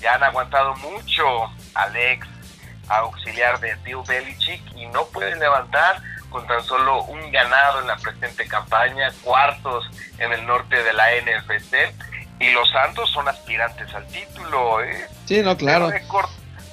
[0.06, 1.26] ya han aguantado mucho
[1.74, 2.28] al ex
[2.90, 7.96] auxiliar de Bill Belichick y no pueden levantar con tan solo un ganado en la
[7.98, 9.84] presente campaña, cuartos
[10.20, 11.92] en el norte de la NFC
[12.40, 14.84] y los Santos son aspirantes al título.
[14.84, 15.08] ¿eh?
[15.26, 15.90] Sí, no, claro.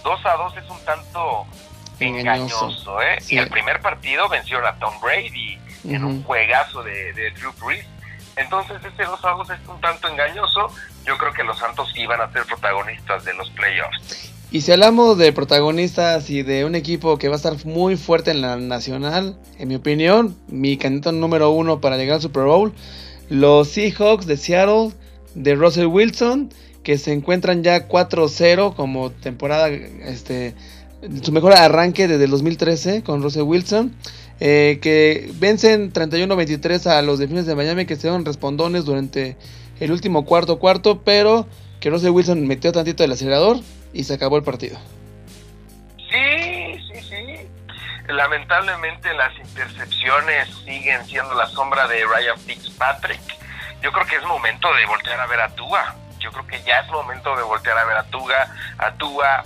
[0.04, 1.46] 2 a 2 es un tanto
[2.00, 3.00] engañoso.
[3.00, 3.18] ¿eh?
[3.28, 7.86] Y el primer partido venció a Tom Brady en un juegazo de, de Drew Brees.
[8.36, 10.68] Entonces ese 2 a 2 es un tanto engañoso,
[11.06, 14.32] yo creo que los Santos iban a ser protagonistas de los playoffs.
[14.50, 18.32] Y si hablamos de protagonistas y de un equipo que va a estar muy fuerte
[18.32, 22.72] en la nacional, en mi opinión, mi candidato número uno para llegar al Super Bowl,
[23.30, 24.90] los Seahawks de Seattle,
[25.34, 26.50] de Russell Wilson,
[26.82, 30.54] que se encuentran ya 4-0 como temporada, este,
[31.22, 33.94] su mejor arranque desde el 2013 con Russell Wilson.
[34.44, 39.36] Eh, que vencen 31-23 a los Delfines de Miami que se dieron respondones durante
[39.78, 41.46] el último cuarto cuarto, pero
[41.78, 43.58] que Russell Wilson metió tantito el acelerador
[43.92, 44.76] y se acabó el partido.
[46.10, 47.48] Sí, sí, sí.
[48.08, 53.20] Lamentablemente las intercepciones siguen siendo la sombra de Ryan Fitzpatrick.
[53.80, 55.94] Yo creo que es momento de voltear a ver a Tua.
[56.18, 59.44] Yo creo que ya es momento de voltear a ver a Tua, a Tua,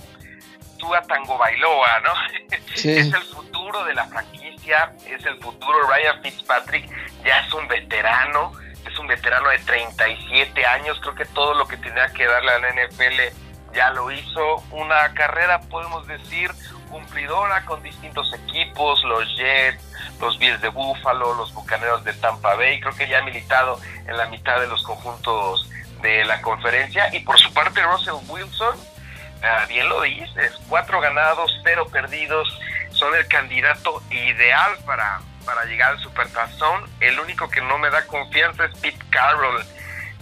[0.79, 2.13] Tua Tango Bailoa, ¿no?
[2.73, 5.87] es el futuro de la franquicia, es el futuro.
[5.87, 6.89] Ryan Fitzpatrick
[7.23, 8.51] ya es un veterano
[8.99, 12.69] un veterano de 37 años, creo que todo lo que tenía que darle a la
[12.69, 14.63] NFL ya lo hizo.
[14.71, 16.51] Una carrera, podemos decir,
[16.89, 19.83] cumplidora con distintos equipos, los Jets,
[20.19, 24.17] los Bills de Buffalo, los Bucaneros de Tampa Bay, creo que ya ha militado en
[24.17, 25.69] la mitad de los conjuntos
[26.01, 27.13] de la conferencia.
[27.13, 28.75] Y por su parte, Russell Wilson,
[29.43, 32.47] ah, bien lo dices, cuatro ganados, cero perdidos,
[32.97, 36.83] son el candidato ideal para para llegar al Supertazón.
[36.99, 39.63] El único que no me da confianza es Pete Carroll,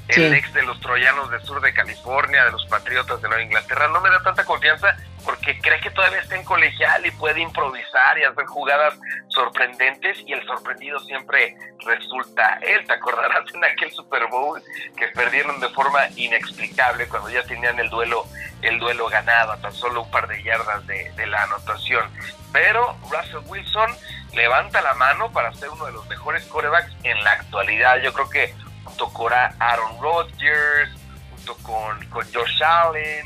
[0.07, 3.87] el ex de los Troyanos del sur de California, de los Patriotas de Nueva Inglaterra.
[3.87, 8.19] No me da tanta confianza porque cree que todavía está en colegial y puede improvisar
[8.19, 8.93] y hacer jugadas
[9.29, 12.85] sorprendentes y el sorprendido siempre resulta él.
[12.85, 14.61] Te acordarás en aquel Super Bowl
[14.95, 18.25] que perdieron de forma inexplicable cuando ya tenían el duelo
[18.61, 22.09] el duelo ganado a tan solo un par de yardas de, de la anotación.
[22.55, 23.89] Pero Russell Wilson
[24.33, 28.01] levanta la mano para ser uno de los mejores corebacks en la actualidad.
[28.01, 28.53] Yo creo que
[28.85, 30.89] junto con Aaron Rodgers,
[31.31, 31.99] junto con,
[32.33, 33.25] Josh Allen,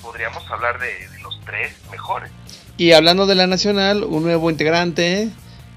[0.00, 2.30] podríamos hablar de, los tres mejores.
[2.78, 5.28] Y hablando de la nacional, un nuevo integrante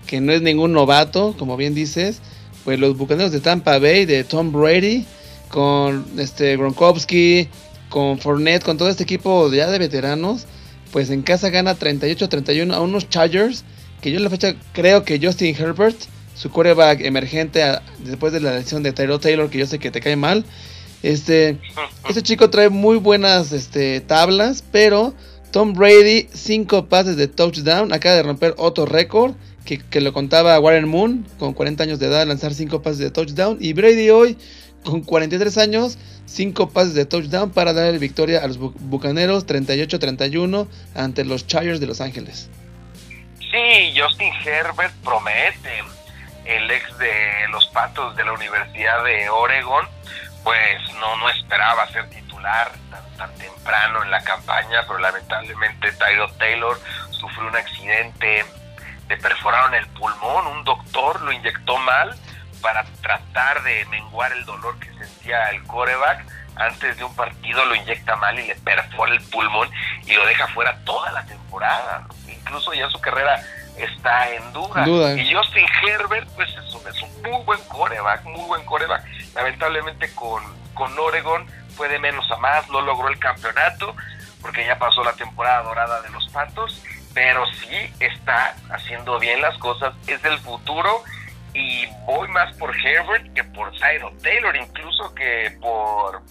[0.06, 2.22] que no es ningún novato, como bien dices,
[2.64, 5.06] pues los bucaneros de Tampa Bay, de Tom Brady,
[5.50, 7.50] con este Gronkowski,
[7.90, 10.48] con Fournette, con todo este equipo ya de veteranos,
[10.92, 13.64] pues en casa gana 38-31 a unos Chargers
[14.02, 15.98] que yo en la fecha creo que Justin Herbert,
[16.36, 17.64] su coreback emergente
[18.00, 20.46] después de la elección de Tyrod Taylor, que yo sé que te cae mal,
[21.04, 21.58] este,
[22.08, 25.14] este chico trae muy buenas este, tablas, pero
[25.52, 30.60] Tom Brady, 5 pases de touchdown, acaba de romper otro récord que, que, lo contaba
[30.60, 34.38] Warren Moon, con 40 años de edad, lanzar 5 pases de touchdown, y Brady hoy,
[34.84, 41.26] con 43 años, 5 pases de touchdown para darle victoria a los Bucaneros 38-31 ante
[41.26, 42.50] los Chargers de Los Ángeles.
[43.40, 45.84] Sí, Justin Herbert promete.
[46.46, 49.86] El ex de los Patos de la Universidad de Oregon,
[50.46, 52.72] pues no, no esperaba ser titular
[53.18, 56.80] tan, temprano en la campaña, pero lamentablemente Tyro Taylor
[57.12, 58.46] sufrió un accidente
[59.10, 62.16] le perforaron el pulmón, un doctor lo inyectó mal
[62.68, 66.26] para tratar de menguar el dolor que sentía el coreback.
[66.58, 69.70] Antes de un partido lo inyecta mal y le perfora el pulmón
[70.06, 72.06] y lo deja fuera toda la temporada.
[72.28, 73.42] Incluso ya su carrera
[73.78, 74.86] está en duda.
[75.16, 79.06] Y Justin Herbert, pues es un, es un muy buen coreback, muy buen coreback.
[79.34, 83.96] Lamentablemente con, con Oregon fue de menos a más, no logró el campeonato
[84.42, 89.58] porque ya pasó la temporada dorada de los Patos, pero sí está haciendo bien las
[89.58, 91.06] cosas, es el futuro
[91.58, 96.22] y voy más por Herbert que por Tyler Taylor, incluso que por,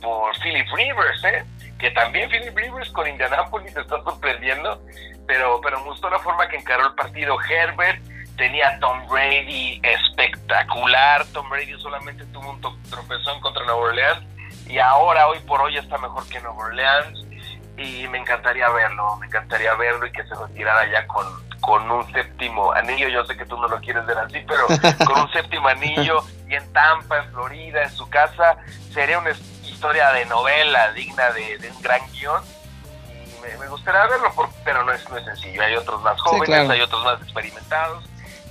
[0.00, 1.44] por Philip Rivers, ¿eh?
[1.78, 4.82] que también Philip Rivers con Indianapolis está sorprendiendo,
[5.26, 8.02] pero, pero me gustó la forma que encaró el partido Herbert,
[8.38, 14.24] tenía Tom Brady espectacular, Tom Brady solamente tuvo un tropezón contra Nueva Orleans
[14.66, 17.26] y ahora, hoy por hoy, está mejor que Nueva Orleans
[17.76, 21.26] y me encantaría verlo, me encantaría verlo y que se retirara ya con,
[21.60, 23.08] con un séptimo anillo.
[23.08, 24.66] Yo sé que tú no lo quieres ver así, pero
[25.06, 28.56] con un séptimo anillo y en Tampa, en Florida, en su casa,
[28.92, 29.30] sería una
[29.64, 32.42] historia de novela digna de, un gran guion.
[33.10, 34.32] Y me, gustaría verlo,
[34.64, 35.62] pero no es, no es sencillo.
[35.62, 38.04] Hay otros más jóvenes, hay otros más experimentados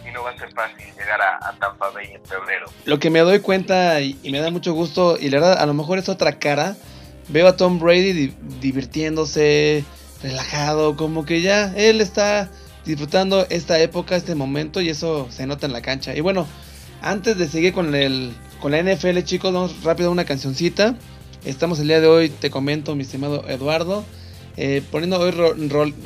[0.06, 2.67] y no va a ser fácil llegar a, Tampa Bay en febrero.
[2.86, 5.65] Lo que me doy cuenta y, y me da mucho gusto, y la verdad, a
[5.65, 6.76] lo mejor es otra cara
[7.30, 9.86] veo a Tom Brady divirtiéndose,
[10.22, 12.50] relajado, como que ya él está
[12.89, 16.15] disfrutando esta época, este momento y eso se nota en la cancha.
[16.15, 16.47] Y bueno,
[17.02, 20.95] antes de seguir con el con la NFL, chicos, vamos rápido a una cancioncita.
[21.45, 24.04] Estamos el día de hoy, te comento, mi estimado Eduardo,
[24.58, 25.34] eh, poniendo hoy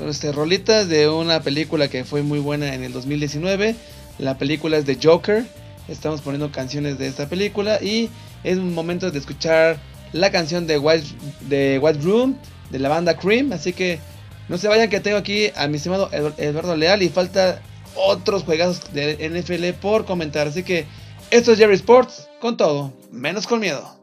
[0.10, 3.76] este, rolitas de una película que fue muy buena en el 2019.
[4.20, 5.46] La película es de Joker.
[5.88, 8.10] Estamos poniendo canciones de esta película y
[8.44, 9.80] es un momento de escuchar
[10.12, 11.08] la canción de White,
[11.48, 12.36] de White Room
[12.72, 13.54] de la banda Cream.
[13.54, 14.00] Así que
[14.50, 17.62] no se vayan que tengo aquí a mi estimado Eduardo Leal y falta
[17.96, 20.48] otros juegos de NFL por comentar.
[20.48, 20.86] Así que
[21.32, 23.98] esto es Jerry Sports con todo, menos con miedo.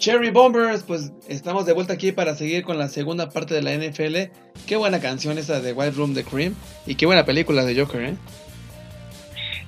[0.00, 3.74] Cherry Bombers, pues estamos de vuelta aquí para seguir con la segunda parte de la
[3.74, 4.32] NFL.
[4.66, 6.54] Qué buena canción esa de White Room de Cream
[6.86, 8.16] y qué buena película de Joker, ¿eh?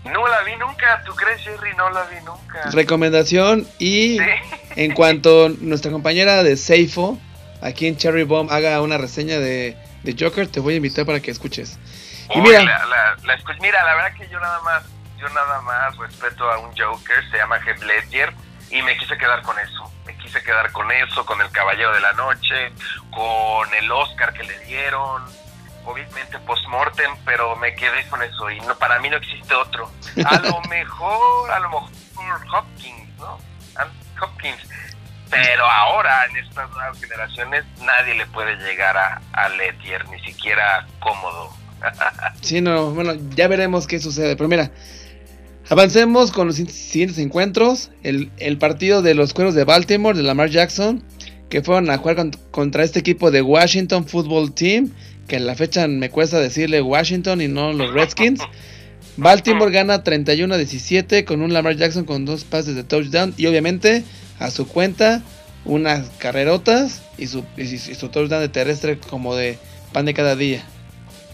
[0.05, 1.77] No la vi nunca, ¿tú crees, Jerry?
[1.77, 2.71] No la vi nunca.
[2.73, 4.19] Recomendación y
[4.75, 7.19] en cuanto nuestra compañera de Seifo,
[7.63, 9.77] aquí en Cherry Bomb, haga una reseña de,
[10.19, 11.79] Joker, te voy a invitar para que escuches.
[12.35, 13.17] Y mira, la,
[13.61, 14.85] mira, la verdad que yo nada más,
[15.19, 18.33] yo nada más respeto a un Joker, se llama Heath Ledger,
[18.71, 19.91] y me quise quedar con eso.
[20.07, 22.73] Me quise quedar con eso, con el Caballero de la Noche,
[23.11, 25.23] con el Oscar que le dieron
[25.85, 29.91] obviamente post-mortem, pero me quedé con eso y no, para mí no existe otro.
[30.25, 31.91] A lo mejor, a lo mejor
[32.55, 33.39] Hopkins, ¿no?
[34.21, 34.63] Hopkins.
[35.33, 40.87] Pero ahora, en estas nuevas generaciones, nadie le puede llegar a, a Letier, ni siquiera
[41.01, 41.51] cómodo.
[42.41, 44.37] sí, no, bueno, ya veremos qué sucede.
[44.37, 44.71] Pero mira,
[45.69, 47.91] avancemos con los siguientes encuentros.
[48.03, 51.03] El, el partido de los cueros de Baltimore, de Lamar Jackson,
[51.49, 54.93] que fueron a jugar contra este equipo de Washington Football Team
[55.27, 58.41] que en la fecha me cuesta decirle Washington y no los Redskins.
[59.17, 63.47] Baltimore gana 31 a 17 con un Lamar Jackson con dos pases de touchdown y
[63.47, 64.05] obviamente
[64.39, 65.23] a su cuenta
[65.65, 67.45] unas carrerotas y su,
[67.99, 69.59] su touchdown de terrestre como de
[69.93, 70.65] pan de cada día.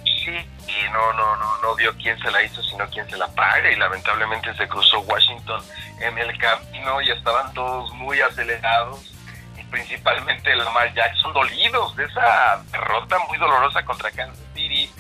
[0.04, 3.28] Sí, y no, no, no, no vio quién se la hizo, sino quién se la
[3.28, 5.62] paga y lamentablemente se cruzó Washington
[6.00, 9.14] en el camino y estaban todos muy acelerados
[9.70, 14.90] principalmente Lamar Jackson dolidos de esa derrota muy dolorosa contra Kansas City.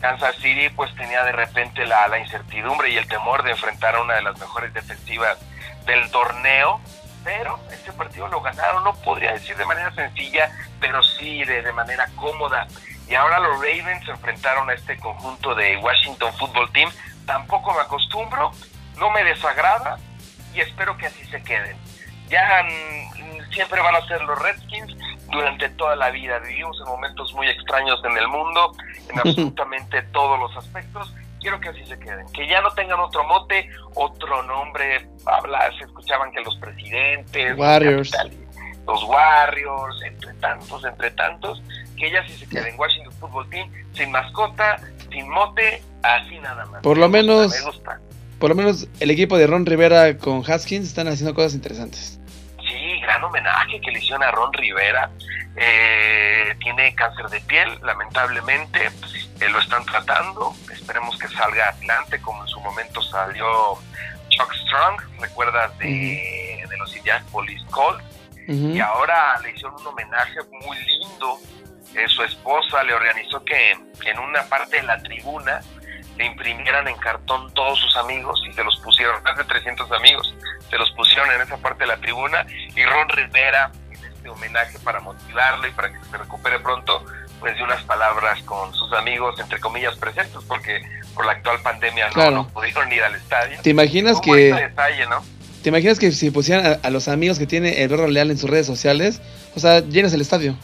[0.00, 4.02] Kansas City pues tenía de repente la, la incertidumbre y el temor de enfrentar a
[4.02, 5.38] una de las mejores defensivas
[5.86, 6.80] del torneo,
[7.28, 11.72] pero ese partido lo ganaron, no podría decir de manera sencilla, pero sí de, de
[11.74, 12.66] manera cómoda.
[13.06, 16.90] Y ahora los Ravens se enfrentaron a este conjunto de Washington Football Team.
[17.26, 18.50] Tampoco me acostumbro,
[18.96, 19.98] no me desagrada
[20.54, 21.76] y espero que así se queden.
[22.30, 22.66] Ya
[23.52, 24.96] siempre van a ser los Redskins
[25.30, 26.38] durante toda la vida.
[26.38, 28.72] Vivimos en momentos muy extraños en el mundo,
[29.10, 31.12] en absolutamente todos los aspectos.
[31.40, 35.08] Quiero que así se queden, que ya no tengan otro mote, otro nombre.
[35.26, 38.12] Habla, se escuchaban que los presidentes, Warriors.
[38.86, 41.62] Los, Warriors, entre tantos, entre tantos,
[41.96, 42.78] que ya sí se queden.
[42.78, 44.80] Washington Football Team, sin mascota,
[45.10, 46.82] sin mote, así nada más.
[46.82, 47.52] Por lo menos.
[48.38, 52.17] Por lo menos el equipo de Ron Rivera con Haskins están haciendo cosas interesantes
[53.00, 55.10] gran homenaje que le hicieron a Ron Rivera.
[55.56, 58.90] Eh, tiene cáncer de piel, lamentablemente,
[59.40, 60.54] eh, lo están tratando.
[60.72, 63.78] Esperemos que salga adelante, como en su momento salió
[64.28, 68.04] Chuck Strong, recuerdas de, de los Indianapolis Colts.
[68.46, 71.38] Y ahora le hicieron un homenaje muy lindo.
[71.94, 75.60] Eh, su esposa le organizó que en una parte de la tribuna
[76.16, 80.34] le imprimieran en cartón todos sus amigos y se los pusieron, más de 300 amigos,
[80.70, 84.78] se los pusieron en esa parte de la tribuna y Ron Rivera, en este homenaje
[84.80, 87.04] para motivarlo y para que se recupere pronto,
[87.40, 90.80] pues dio unas palabras con sus amigos, entre comillas, presentes, porque
[91.14, 93.60] por la actual pandemia no, pudieron ir al estadio.
[93.62, 94.70] ¿Te imaginas que...
[95.62, 98.66] ¿Te imaginas que si pusieran a, los amigos que tiene el Leal en sus redes
[98.66, 99.20] sociales,
[99.56, 100.56] o sea, llenas el estadio?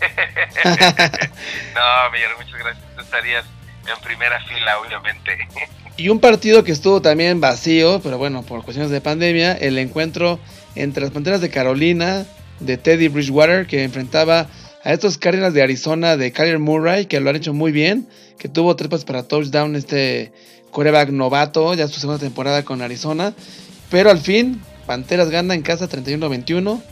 [0.64, 2.84] no, Miguel, muchas gracias.
[2.94, 3.44] Tú estarías
[3.86, 5.48] en primera fila, obviamente.
[5.96, 10.38] Y un partido que estuvo también vacío, pero bueno, por cuestiones de pandemia, el encuentro
[10.74, 12.26] entre las Panteras de Carolina,
[12.60, 14.48] de Teddy Bridgewater, que enfrentaba
[14.84, 18.48] a estos Cardinals de Arizona de Kyler Murray, que lo han hecho muy bien, que
[18.48, 20.32] tuvo tres pases para touchdown este
[20.70, 23.34] coreback novato, ya su segunda temporada con Arizona.
[23.90, 26.82] Pero al fin, Panteras gana en casa 31-21.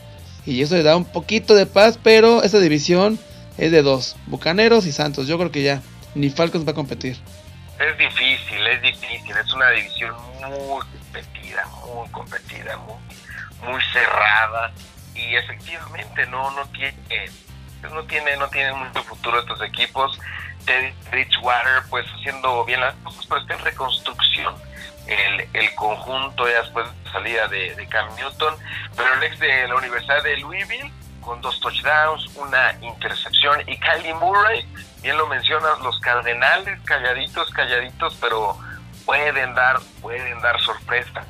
[0.46, 3.18] Y eso le da un poquito de paz, pero esta división
[3.58, 5.26] es de dos, Bucaneros y Santos.
[5.26, 5.82] Yo creo que ya
[6.14, 7.16] ni Falcons va a competir.
[7.80, 9.36] Es difícil, es difícil.
[9.36, 12.98] Es una división muy competida, muy competida, muy,
[13.62, 14.70] muy cerrada.
[15.14, 16.94] Y efectivamente no, no tiene,
[17.82, 20.18] no tiene, no tiene mucho futuro estos equipos.
[20.66, 24.54] Teddy Bridgewater, pues haciendo bien las cosas, pero está en reconstrucción
[25.06, 28.54] el, el conjunto después de salida de, de Cam Newton,
[28.94, 34.14] pero el ex de la Universidad de Louisville con dos touchdowns, una intercepción y Kylie
[34.14, 34.66] Murray,
[35.02, 38.56] bien lo mencionas, los Cardenales calladitos, calladitos, pero
[39.04, 41.24] pueden dar, pueden dar sorpresa.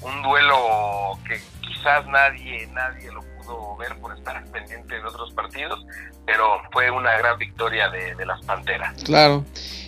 [0.00, 5.84] Un duelo que quizás nadie, nadie lo pudo ver por estar pendiente de otros partidos,
[6.26, 9.02] pero fue una gran victoria de, las Panteras.
[9.04, 9.44] Claro.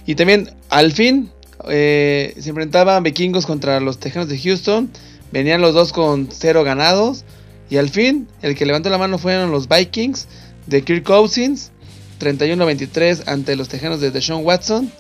[0.07, 1.33] Y también, al fin,
[1.69, 4.91] eh, se enfrentaban vikingos contra los Tejanos de Houston.
[5.33, 7.25] Venían los dos con cero ganados.
[7.69, 10.29] Y al fin, el que levantó la mano fueron los Vikings
[10.67, 11.73] de Kirk Cousins.
[12.19, 14.91] 31-23 ante los Tejanos de Deshaun Watson.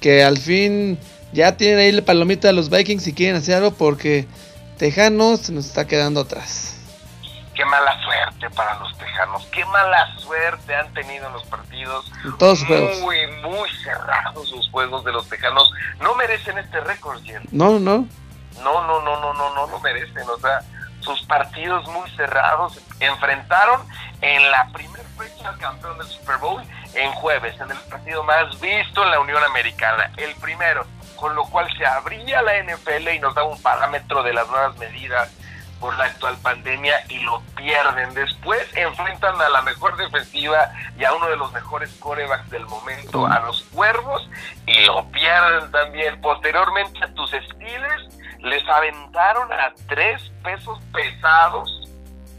[0.00, 0.98] Que al fin
[1.32, 4.26] ya tienen ahí la palomita de los Vikings y quieren hacer algo porque
[4.78, 6.72] Tejanos nos está quedando atrás
[7.54, 12.10] qué mala suerte para los tejanos, qué mala suerte han tenido en los partidos.
[12.38, 12.62] todos
[13.00, 15.70] muy, muy cerrados los juegos de los tejanos.
[16.00, 17.42] No merecen este récord, Jen.
[17.50, 18.06] No, no.
[18.62, 20.28] No, no, no, no, no, no lo merecen.
[20.28, 20.60] O sea,
[21.02, 22.80] sus partidos muy cerrados.
[23.00, 23.86] Enfrentaron
[24.20, 26.62] en la primera fecha al campeón del Super Bowl
[26.94, 30.86] en jueves, en el partido más visto en la Unión Americana, el primero,
[31.16, 34.76] con lo cual se abría la NFL y nos da un parámetro de las nuevas
[34.78, 35.30] medidas
[35.82, 38.14] por la actual pandemia y lo pierden.
[38.14, 43.26] Después enfrentan a la mejor defensiva y a uno de los mejores corebacks del momento,
[43.26, 44.28] a los Cuervos,
[44.64, 46.20] y lo pierden también.
[46.20, 51.88] Posteriormente a tus Steelers les aventaron a tres pesos pesados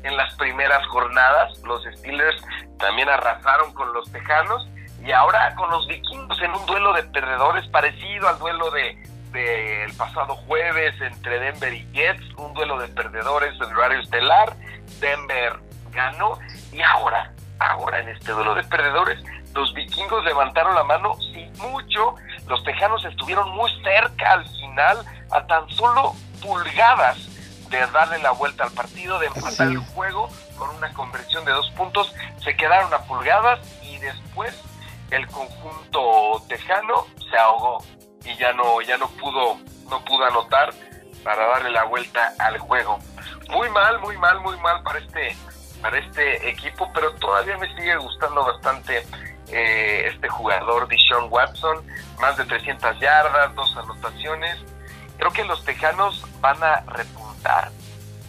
[0.03, 1.57] en las primeras jornadas.
[1.63, 2.43] Los Steelers
[2.77, 4.67] también arrasaron con los Tejanos
[5.03, 8.97] y ahora con los vikingos en un duelo de perdedores parecido al duelo de
[9.33, 14.55] del pasado jueves entre Denver y Jets, un duelo de perdedores en horario estelar.
[15.01, 15.59] Denver
[15.91, 16.37] ganó
[16.71, 19.23] y ahora, ahora en este duelo de perdedores,
[19.53, 22.15] los vikingos levantaron la mano sin mucho.
[22.47, 24.97] Los tejanos estuvieron muy cerca al final,
[25.33, 27.17] a tan solo pulgadas
[27.69, 31.69] de darle la vuelta al partido, de empatar el juego con una conversión de dos
[31.71, 32.13] puntos.
[32.43, 34.53] Se quedaron a pulgadas y después
[35.09, 37.83] el conjunto tejano se ahogó
[38.25, 39.57] y ya no, ya no pudo,
[39.89, 40.73] no pudo anotar
[41.23, 42.99] para darle la vuelta al juego.
[43.49, 45.35] Muy mal, muy mal, muy mal para este,
[45.81, 49.05] para este equipo, pero todavía me sigue gustando bastante
[49.47, 51.85] eh, este jugador, Dishon Watson,
[52.19, 54.59] más de 300 yardas, dos anotaciones.
[55.23, 57.71] Creo que los Tejanos van a repuntar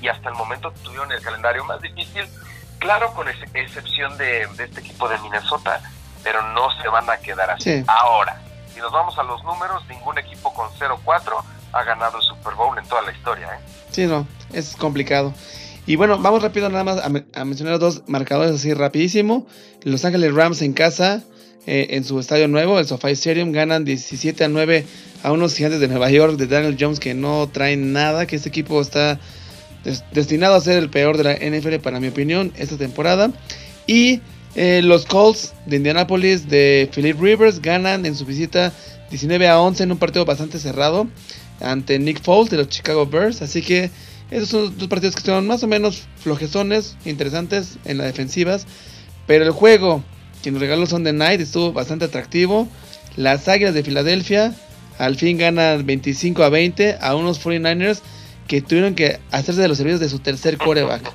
[0.00, 2.24] y hasta el momento tuvieron el calendario más difícil,
[2.78, 5.80] claro, con excepción de, de este equipo de Minnesota,
[6.22, 7.82] pero no se van a quedar así.
[7.88, 8.40] Ahora,
[8.72, 11.42] si nos vamos a los números, ningún equipo con 0-4
[11.72, 13.48] ha ganado el Super Bowl en toda la historia.
[13.48, 13.58] ¿eh?
[13.90, 15.34] Sí, no, es complicado.
[15.86, 19.48] Y bueno, vamos rápido nada más a, mencionar dos marcadores así rapidísimo.
[19.82, 21.24] Los Ángeles Rams en casa,
[21.66, 24.86] eh, en su estadio nuevo, el SoFi Stadium, ganan 17 a 9
[25.24, 28.50] a unos gigantes de Nueva York de Daniel Jones que no traen nada, que este
[28.50, 29.18] equipo está
[30.12, 33.32] destinado a ser el peor de la NFL para mi opinión esta temporada.
[33.86, 34.20] Y
[34.54, 38.74] eh, los Colts de Indianapolis de Philip Rivers ganan en su visita
[39.08, 41.08] 19 a 11 en un partido bastante cerrado
[41.58, 43.40] ante Nick Foles de los Chicago Bears.
[43.40, 43.90] Así que
[44.30, 48.66] esos son dos partidos que son más o menos flojezones, interesantes en las defensivas.
[49.26, 50.04] Pero el juego
[50.42, 52.68] que nos regaló Sunday Night estuvo bastante atractivo.
[53.16, 54.54] Las Águilas de Filadelfia
[54.98, 58.02] al fin ganan 25 a 20 a unos 49ers
[58.46, 61.12] que tuvieron que hacerse de los servicios de su tercer quarterback.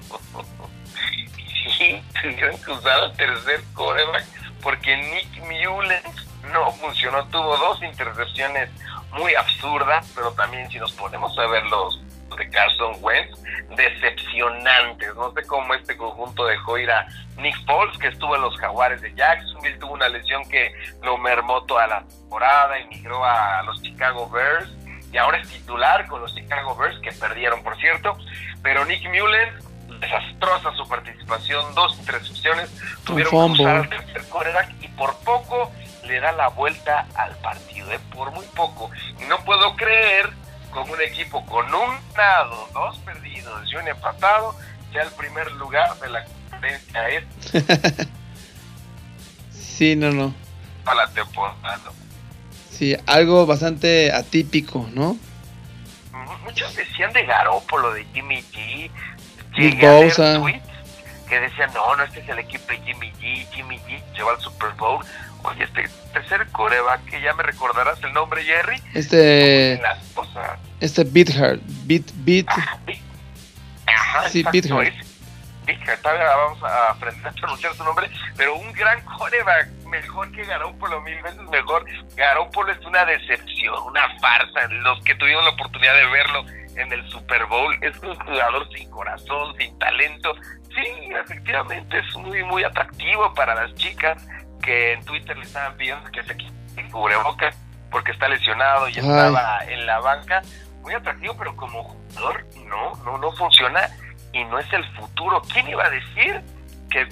[2.21, 4.25] Tuvieron que usar tercer coreback
[4.61, 8.69] porque Nick Mullens no funcionó, tuvo dos intercepciones
[9.17, 12.01] muy absurdas, pero también si nos ponemos a ver los
[12.39, 13.37] de Carson Wentz,
[13.75, 15.13] decepcionantes.
[15.15, 17.05] No sé cómo este conjunto dejó ir a
[17.37, 20.73] Nick Foles, que estuvo en los Jaguares de Jacksonville, tuvo una lesión que
[21.03, 24.69] lo mermó toda la temporada, emigró a los Chicago Bears
[25.11, 28.17] y ahora es titular con los Chicago Bears, que perdieron, por cierto.
[28.63, 29.49] Pero Nick Mullen,
[29.99, 32.71] desastrosa su participación, dos intercepciones,
[33.05, 35.71] tuvieron que usar al tercer quarterback y por poco
[36.05, 37.99] le da la vuelta al partido, ¿eh?
[38.15, 38.89] por muy poco.
[39.19, 40.29] Y no puedo creer
[40.71, 44.55] como un equipo con un ganado, dos perdidos y un empatado,
[44.91, 47.23] sea el primer lugar de la conferencia
[49.51, 50.33] sí, no, no.
[50.83, 51.79] Para la temporada.
[52.71, 55.17] Sí, algo bastante atípico, ¿no?
[56.43, 58.89] Muchos decían de Garópolo, de Jimmy G.
[59.55, 60.69] Llegué a ver tweets
[61.29, 63.47] que decían, no, no, este es el equipo de Jimmy G.
[63.51, 65.05] Jimmy G lleva al Super Bowl.
[65.43, 68.81] Oye, este tercer coreback, que ya me recordarás el nombre, Jerry.
[68.93, 69.81] Este.
[70.81, 71.59] Este Beathard.
[71.85, 72.47] Beat, beat.
[73.85, 74.93] Ajá, sí, Beathard.
[76.01, 81.01] Todavía vamos a aprender a pronunciar su nombre, pero un gran coreback, mejor que Garoppolo,
[81.01, 81.85] mil veces mejor.
[82.15, 84.67] Garoppolo es una decepción, una farsa.
[84.69, 88.89] Los que tuvieron la oportunidad de verlo en el Super Bowl, es un jugador sin
[88.89, 90.33] corazón, sin talento.
[90.69, 94.25] Sí, efectivamente es muy, muy atractivo para las chicas
[94.61, 97.55] que en Twitter le estaban pidiendo que se quite cubrebocas
[97.91, 100.41] porque está lesionado y estaba en la banca.
[100.81, 103.89] Muy atractivo, pero como jugador no, no, no funciona
[104.31, 105.41] y no es el futuro.
[105.51, 106.41] ¿Quién iba a decir
[106.89, 107.07] que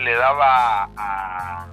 [0.00, 1.66] le daba a,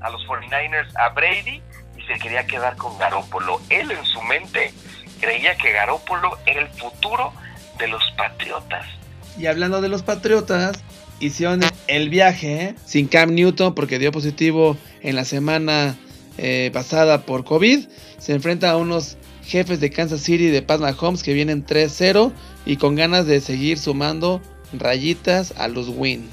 [0.00, 1.62] a los 49ers a Brady
[1.96, 3.60] y se quería quedar con Garópolo?
[3.68, 4.72] Él en su mente
[5.20, 7.32] creía que Garópolo era el futuro
[7.78, 8.86] de los Patriotas.
[9.38, 10.82] Y hablando de los Patriotas,
[11.20, 15.96] hicieron el viaje sin Cam Newton porque dio positivo en la semana
[16.38, 17.86] eh, pasada por COVID.
[18.18, 22.32] Se enfrenta a unos jefes de Kansas City de Pat Mahomes que vienen 3-0
[22.66, 24.40] y con ganas de seguir sumando
[24.72, 26.30] rayitas a los win.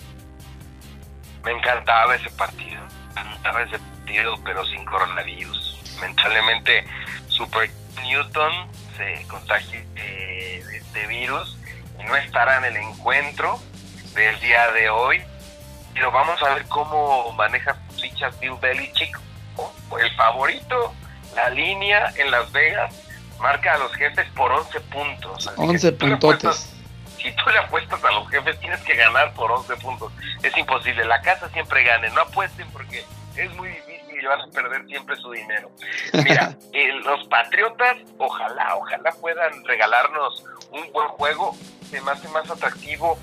[1.43, 2.81] Me encantaba ese partido,
[3.15, 5.77] me encantaba ese partido, pero sin coronavirus.
[5.95, 6.83] Lamentablemente,
[7.29, 7.69] Super
[8.03, 8.51] Newton
[8.97, 11.57] se contagia de, este virus
[11.99, 13.59] y no estará en el encuentro
[14.17, 15.21] del día de hoy.
[15.93, 19.17] Pero vamos a ver cómo maneja sus fichas Bill Belichick,
[19.99, 20.93] el favorito,
[21.35, 22.93] la línea en Las Vegas
[23.39, 25.49] marca a los jefes por 11 puntos.
[25.55, 26.73] 11 puntotes.
[27.17, 30.11] Si tú le apuestas a los jefes, tienes que ganar por 11 puntos.
[30.43, 31.05] Es imposible.
[31.05, 32.09] La casa siempre gane.
[32.11, 33.03] No apuesten porque
[33.35, 35.71] es muy difícil y van a perder siempre su dinero.
[36.13, 41.55] Mira, eh, los Patriotas, ojalá, ojalá puedan regalarnos un buen juego.
[41.89, 43.17] Se me hace más atractivo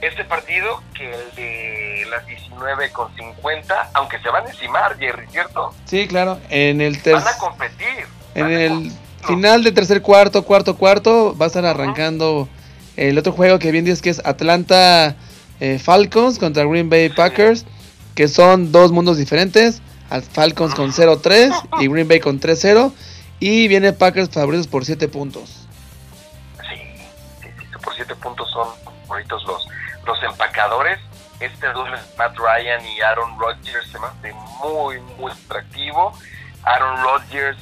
[0.00, 5.26] este partido que el de las 19 con 50, aunque se van a encimar, Jerry,
[5.28, 5.74] ¿cierto?
[5.84, 6.38] Sí, claro.
[6.48, 8.06] En el Van a competir.
[8.34, 8.92] En el
[9.26, 12.48] Final de tercer cuarto, cuarto, cuarto, va a estar arrancando
[12.96, 15.16] el otro juego que bien dices que es Atlanta
[15.60, 17.66] eh, Falcons contra Green Bay Packers,
[18.14, 19.82] que son dos mundos diferentes.
[20.32, 22.92] Falcons con 0-3 y Green Bay con 3-0.
[23.40, 25.66] Y viene Packers favoritos por 7 puntos.
[26.60, 26.76] Sí,
[27.42, 28.68] sí, sí, por 7 puntos son
[29.06, 29.68] bonitos los,
[30.08, 30.98] los empacadores.
[31.38, 36.12] Este duelo Matt Ryan y Aaron Rodgers se me hace muy, muy atractivo.
[36.64, 37.58] Aaron Rodgers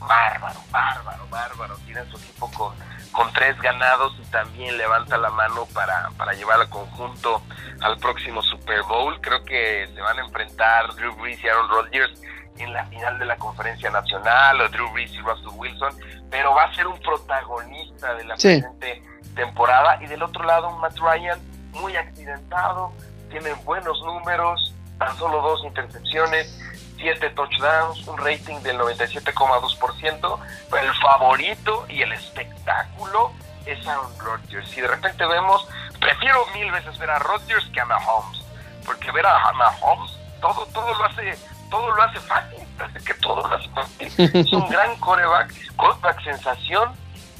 [0.00, 1.76] bárbaro, bárbaro, bárbaro.
[1.86, 2.74] Tiene su equipo con,
[3.12, 7.42] con tres ganados y también levanta la mano para, para llevar al conjunto
[7.80, 9.18] al próximo Super Bowl.
[9.22, 12.20] Creo que se van a enfrentar Drew Brees y Aaron Rodgers
[12.58, 15.92] en la final de la conferencia nacional, o Drew Brees y Russell Wilson,
[16.30, 19.02] pero va a ser un protagonista de la presente
[19.34, 19.98] temporada.
[20.02, 21.40] Y del otro lado, un Matt Ryan
[21.74, 22.92] muy accidentado,
[23.30, 26.60] tiene buenos números, tan solo dos intercepciones
[26.98, 30.38] 7 touchdowns, un rating del 97,2%,
[30.70, 33.32] pero el favorito y el espectáculo
[33.66, 34.68] es Aaron Rodgers.
[34.70, 35.66] Si de repente vemos,
[36.00, 38.42] prefiero mil veces ver a Rodgers que a Mahomes,
[38.86, 41.36] porque ver a Mahomes todo, todo lo hace,
[41.70, 42.58] todo lo hace fácil,
[43.04, 44.12] que todo lo hace fácil.
[44.34, 46.92] Es un gran coreback, coreback sensación,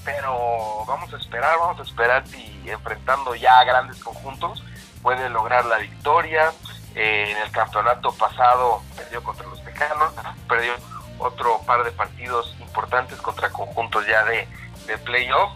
[0.04, 4.62] pero vamos a esperar, vamos a esperar si enfrentando ya grandes conjuntos
[5.04, 6.52] puede lograr la victoria.
[6.96, 10.14] Eh, en el campeonato pasado perdió contra los mexicanos,
[10.48, 10.72] perdió
[11.18, 14.48] otro par de partidos importantes contra conjuntos ya de,
[14.86, 15.52] de playoff.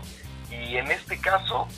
[0.51, 1.69] Y en este caso,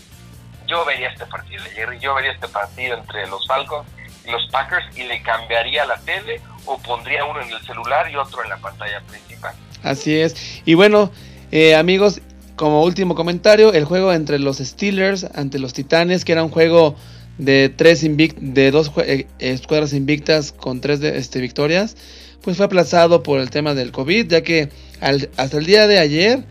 [0.66, 3.88] yo vería este partido, Jerry, yo vería este partido entre los Falcons
[4.24, 8.16] y los Packers y le cambiaría la tele o pondría uno en el celular y
[8.16, 9.54] otro en la pantalla principal.
[9.82, 10.62] Así es.
[10.64, 11.10] Y bueno,
[11.52, 12.20] eh, amigos,
[12.60, 16.94] como último comentario, el juego entre los Steelers ante los Titanes, que era un juego
[17.38, 21.96] de tres de dos eh, escuadras invictas con tres de, este, victorias,
[22.42, 24.68] pues fue aplazado por el tema del COVID, ya que
[25.00, 26.44] hasta el día de ayer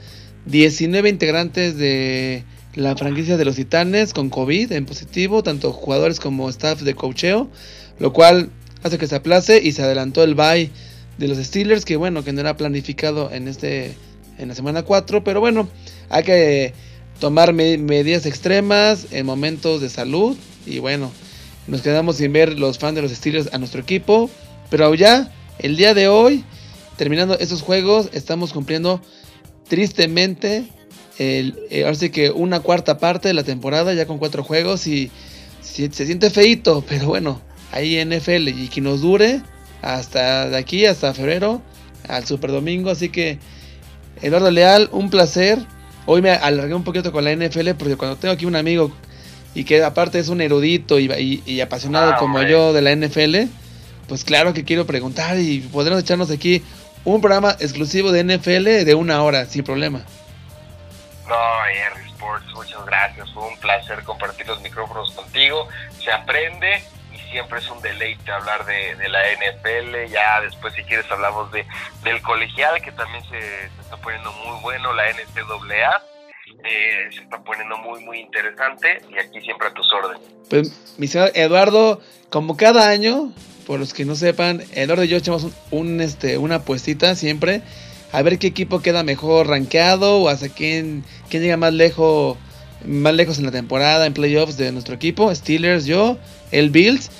[0.48, 2.44] 19 integrantes de
[2.74, 7.52] la franquicia de los Titanes con COVID en positivo, tanto jugadores como staff de cocheo,
[8.00, 8.50] lo cual
[8.82, 10.72] hace que se aplace y se adelantó el bye
[11.20, 13.96] de los Steelers, que bueno, que no era planificado en este
[14.40, 15.70] en la semana 4, pero bueno,
[16.10, 16.74] hay que
[17.20, 21.12] tomar medidas extremas en momentos de salud y bueno,
[21.68, 24.30] nos quedamos sin ver los fans de los Steelers a nuestro equipo,
[24.70, 26.44] pero ya el día de hoy,
[26.98, 29.02] terminando estos juegos, estamos cumpliendo
[29.68, 30.66] tristemente
[31.18, 34.88] el, eh, ahora sí que una cuarta parte de la temporada ya con cuatro juegos
[34.88, 35.12] y,
[35.62, 37.42] se siente feito, pero bueno,
[37.72, 39.42] ahí NFL y que nos dure
[39.82, 41.62] hasta de aquí hasta febrero
[42.08, 43.38] al Super Domingo, así que
[44.22, 45.60] Eduardo Leal, un placer.
[46.12, 48.92] Hoy me alargué un poquito con la NFL porque cuando tengo aquí un amigo
[49.54, 53.48] y que aparte es un erudito y, apasionado ah, como yo de la NFL,
[54.08, 56.64] pues claro que quiero preguntar y podremos echarnos aquí
[57.06, 60.02] un programa exclusivo de NFL de una hora, sin problema.
[61.28, 61.36] No,
[61.68, 63.30] Henry Sports, muchas gracias.
[63.32, 65.68] Fue un placer compartir los micrófonos contigo.
[66.04, 66.99] Se aprende y
[67.30, 70.12] siempre es un deleite hablar de, la NFL.
[70.12, 71.66] Ya después, si quieres, hablamos de
[72.04, 76.04] del colegial, que también se, se está poniendo muy bueno, la NCAA
[76.64, 80.22] eh, se está poniendo muy, muy interesante y aquí siempre a tus órdenes.
[80.50, 83.32] Pues, mi señor Eduardo, como cada año,
[83.66, 87.62] por los que no sepan, Eduardo y yo echamos un, este, una apuestita siempre
[88.12, 92.38] a ver qué equipo queda mejor rankeado o hasta quién, quién llega más lejos,
[92.86, 95.34] más lejos en la temporada, en playoffs de nuestro equipo.
[95.34, 96.18] Steelers, yo,
[96.52, 97.12] el Bills.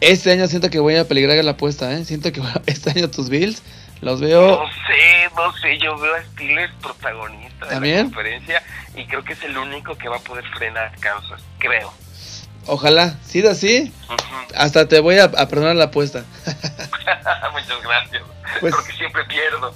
[0.00, 2.04] Este año siento que voy a peligrar la apuesta, ¿eh?
[2.04, 3.62] Siento que este año tus Bills
[4.00, 4.62] los veo.
[4.62, 5.78] No sé, no sé.
[5.78, 8.62] Yo veo a Steelers protagonista de la conferencia
[8.96, 11.42] y creo que es el único que va a poder frenar a Kansas.
[11.58, 11.92] Creo.
[12.72, 13.92] Ojalá, si así,
[14.54, 16.24] hasta te voy a, perdonar la apuesta.
[17.52, 18.22] Muchas gracias.
[18.60, 19.74] Pues, porque siempre pierdo.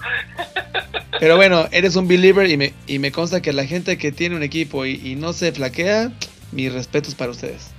[1.19, 4.37] pero bueno, eres un believer y me, y me consta que la gente que tiene
[4.37, 6.13] un equipo y, no se flaquea,
[6.53, 7.73] mis respetos para ustedes.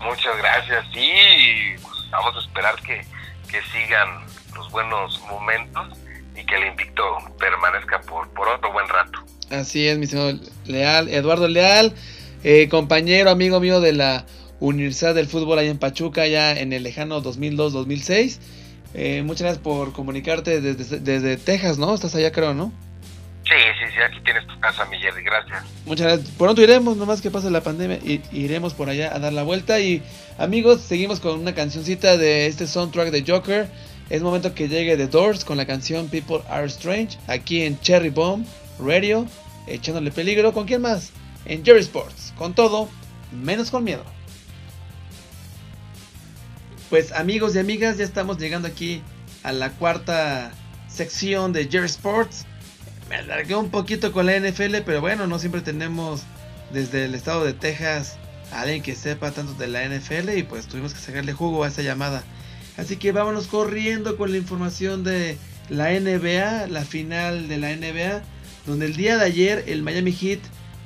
[0.00, 0.84] Muchas gracias.
[0.92, 1.12] Sí,
[1.80, 3.06] pues vamos a esperar que,
[3.48, 4.26] que sigan
[4.56, 5.96] los buenos momentos
[6.34, 7.04] y que el invicto
[7.38, 9.20] permanezca por, por otro buen rato.
[9.52, 11.94] Así es, mi señor Leal, Eduardo Leal,
[12.44, 14.26] eh, compañero, amigo mío de la
[14.60, 18.38] Universidad del Fútbol allá en Pachuca, ya en el lejano 2002-2006.
[18.94, 21.94] Eh, muchas gracias por comunicarte desde, desde Texas, ¿no?
[21.94, 22.72] Estás allá, creo, ¿no?
[23.44, 25.64] Sí, sí, sí, aquí tienes tu casa, mi Jerry, gracias.
[25.84, 26.30] Muchas gracias.
[26.30, 29.80] Pronto iremos, nomás que pase la pandemia, y iremos por allá a dar la vuelta.
[29.80, 30.02] Y
[30.38, 33.68] amigos, seguimos con una cancioncita de este soundtrack de Joker.
[34.08, 38.10] Es momento que llegue The Doors con la canción People Are Strange, aquí en Cherry
[38.10, 38.46] Bomb
[38.78, 39.26] Radio,
[39.66, 40.52] echándole peligro.
[40.52, 41.12] ¿Con quién más?
[41.46, 42.88] En Jerry Sports, con todo,
[43.32, 44.04] menos con miedo.
[46.90, 49.02] Pues amigos y amigas, ya estamos llegando aquí
[49.42, 50.52] a la cuarta
[50.88, 52.46] sección de Jerry Sports
[53.08, 56.22] me alargué un poquito con la NFL, pero bueno, no siempre tenemos
[56.72, 58.16] desde el estado de Texas
[58.52, 61.68] a alguien que sepa tanto de la NFL y pues tuvimos que sacarle jugo a
[61.68, 62.24] esa llamada.
[62.76, 65.36] Así que vámonos corriendo con la información de
[65.68, 68.22] la NBA, la final de la NBA,
[68.66, 70.40] donde el día de ayer el Miami Heat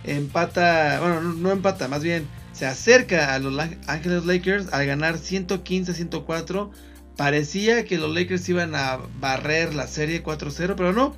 [0.05, 6.71] empata, bueno, no, empata, más bien se acerca a los Ángeles Lakers al ganar 115-104.
[7.17, 11.17] Parecía que los Lakers iban a barrer la serie 4-0, pero no.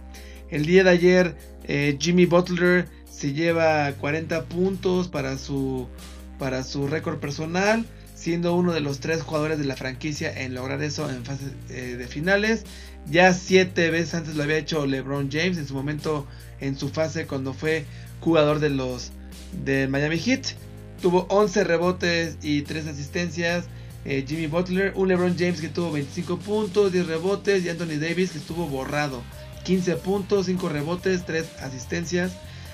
[0.50, 5.88] El día de ayer eh, Jimmy Butler se lleva 40 puntos para su,
[6.38, 10.82] para su récord personal, siendo uno de los tres jugadores de la franquicia en lograr
[10.82, 12.64] eso en fase eh, de finales.
[13.08, 16.26] Ya siete veces antes lo había hecho LeBron James en su momento
[16.60, 17.84] en su fase cuando fue
[18.20, 19.12] jugador de los
[19.64, 20.54] de Miami Heat.
[21.02, 23.64] Tuvo 11 rebotes y 3 asistencias.
[24.04, 28.32] Eh, Jimmy Butler, un LeBron James que tuvo 25 puntos, 10 rebotes y Anthony Davis
[28.32, 29.22] que estuvo borrado.
[29.64, 32.32] 15 puntos, 5 rebotes, 3 asistencias.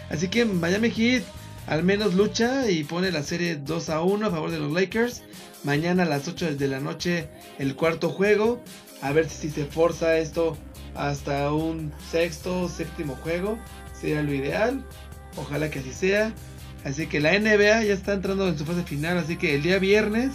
[0.08, 1.24] Así que Miami Heat
[1.66, 5.22] al menos lucha y pone la serie 2 a 1 a favor de los Lakers.
[5.64, 7.28] Mañana a las 8 de la noche
[7.58, 8.62] el cuarto juego.
[9.02, 10.56] A ver si se forza esto
[10.94, 13.58] hasta un sexto, séptimo juego.
[14.00, 14.84] Sería lo ideal.
[15.36, 16.32] Ojalá que así sea.
[16.84, 19.18] Así que la NBA ya está entrando en su fase final.
[19.18, 20.32] Así que el día viernes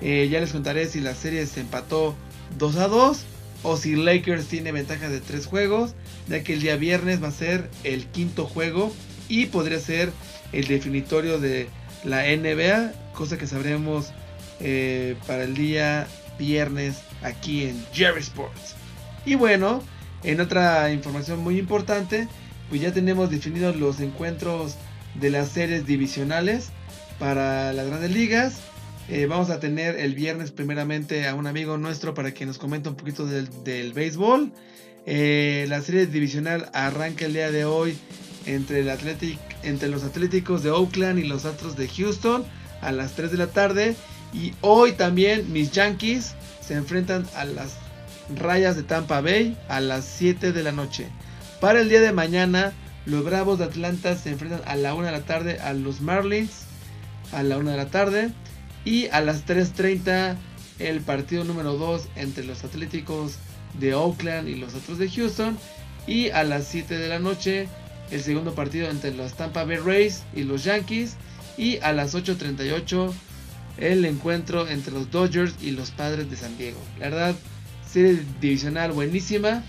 [0.00, 2.14] eh, ya les contaré si la serie se empató
[2.58, 3.24] 2 a 2
[3.62, 5.94] o si Lakers tiene ventaja de tres juegos,
[6.28, 8.92] ya que el día viernes va a ser el quinto juego
[9.28, 10.12] y podría ser
[10.52, 11.68] el definitorio de
[12.04, 14.12] la NBA, cosa que sabremos
[14.60, 16.06] eh, para el día
[16.38, 18.74] viernes aquí en Jerry Sports.
[19.24, 19.82] Y bueno,
[20.24, 22.28] en otra información muy importante,
[22.72, 24.76] pues ya tenemos definidos los encuentros
[25.20, 26.70] de las series divisionales
[27.18, 28.60] para las grandes ligas.
[29.10, 32.88] Eh, vamos a tener el viernes primeramente a un amigo nuestro para que nos comente
[32.88, 34.54] un poquito del, del béisbol.
[35.04, 37.94] Eh, la serie divisional arranca el día de hoy
[38.46, 38.90] entre, el
[39.64, 42.42] entre los Atléticos de Oakland y los Astros de Houston
[42.80, 43.96] a las 3 de la tarde.
[44.32, 47.74] Y hoy también mis Yankees se enfrentan a las
[48.34, 51.08] Rayas de Tampa Bay a las 7 de la noche.
[51.62, 52.72] Para el día de mañana,
[53.06, 56.64] los Bravos de Atlanta se enfrentan a la 1 de la tarde a los Marlins
[57.30, 58.32] a la 1 de la tarde.
[58.84, 60.34] Y a las 3.30
[60.80, 63.36] el partido número 2 entre los Atléticos
[63.78, 65.56] de Oakland y los otros de Houston.
[66.08, 67.68] Y a las 7 de la noche
[68.10, 71.14] el segundo partido entre los Tampa Bay Rays y los Yankees.
[71.56, 73.12] Y a las 8.38
[73.78, 76.80] el encuentro entre los Dodgers y los Padres de San Diego.
[76.98, 77.36] La verdad,
[77.88, 79.62] serie divisional buenísima.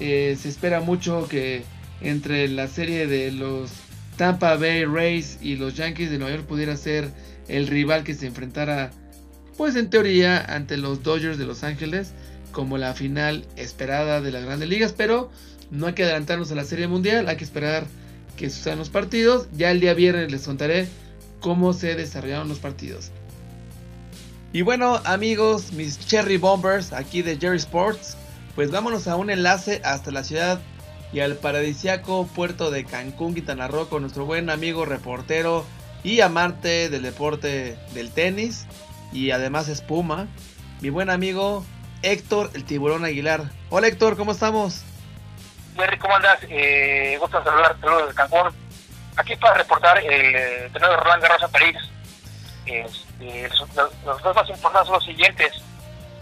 [0.00, 1.62] Eh, se espera mucho que
[2.00, 3.70] entre la serie de los
[4.16, 7.10] Tampa Bay Rays y los Yankees de Nueva York pudiera ser
[7.48, 8.90] el rival que se enfrentara,
[9.56, 12.12] pues en teoría, ante los Dodgers de Los Ángeles,
[12.52, 15.30] como la final esperada de las grandes ligas, pero
[15.70, 17.86] no hay que adelantarnos a la serie mundial, hay que esperar
[18.36, 19.48] que sucedan los partidos.
[19.56, 20.88] Ya el día viernes les contaré
[21.40, 23.10] cómo se desarrollaron los partidos.
[24.52, 28.16] Y bueno, amigos, mis Cherry Bombers aquí de Jerry Sports,
[28.54, 30.60] pues vámonos a un enlace hasta la ciudad
[31.12, 35.64] y al paradisiaco puerto de Cancún, Quintana Roo, nuestro buen amigo reportero
[36.02, 38.66] y amante del deporte del tenis
[39.12, 40.26] y además espuma,
[40.80, 41.64] mi buen amigo
[42.02, 43.44] Héctor el Tiburón Aguilar.
[43.70, 44.84] Hola Héctor, ¿cómo estamos?
[45.76, 46.38] Jerry, ¿cómo andas?
[46.48, 48.48] Eh, gusto saludar, saludos de Cancún.
[49.16, 51.76] Aquí para reportar el eh, torneo de Roland Garros París.
[52.66, 55.52] Este, los, dos más importantes son los siguientes.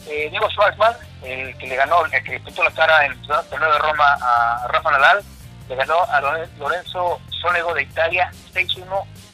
[0.09, 3.72] Eh, Diego Schwartzman, el que le ganó, el que pintó la cara en el torneo
[3.72, 5.22] de Roma a Rafa Nadal,
[5.68, 6.20] le ganó a
[6.58, 8.84] Lorenzo Sonego de Italia 6-1,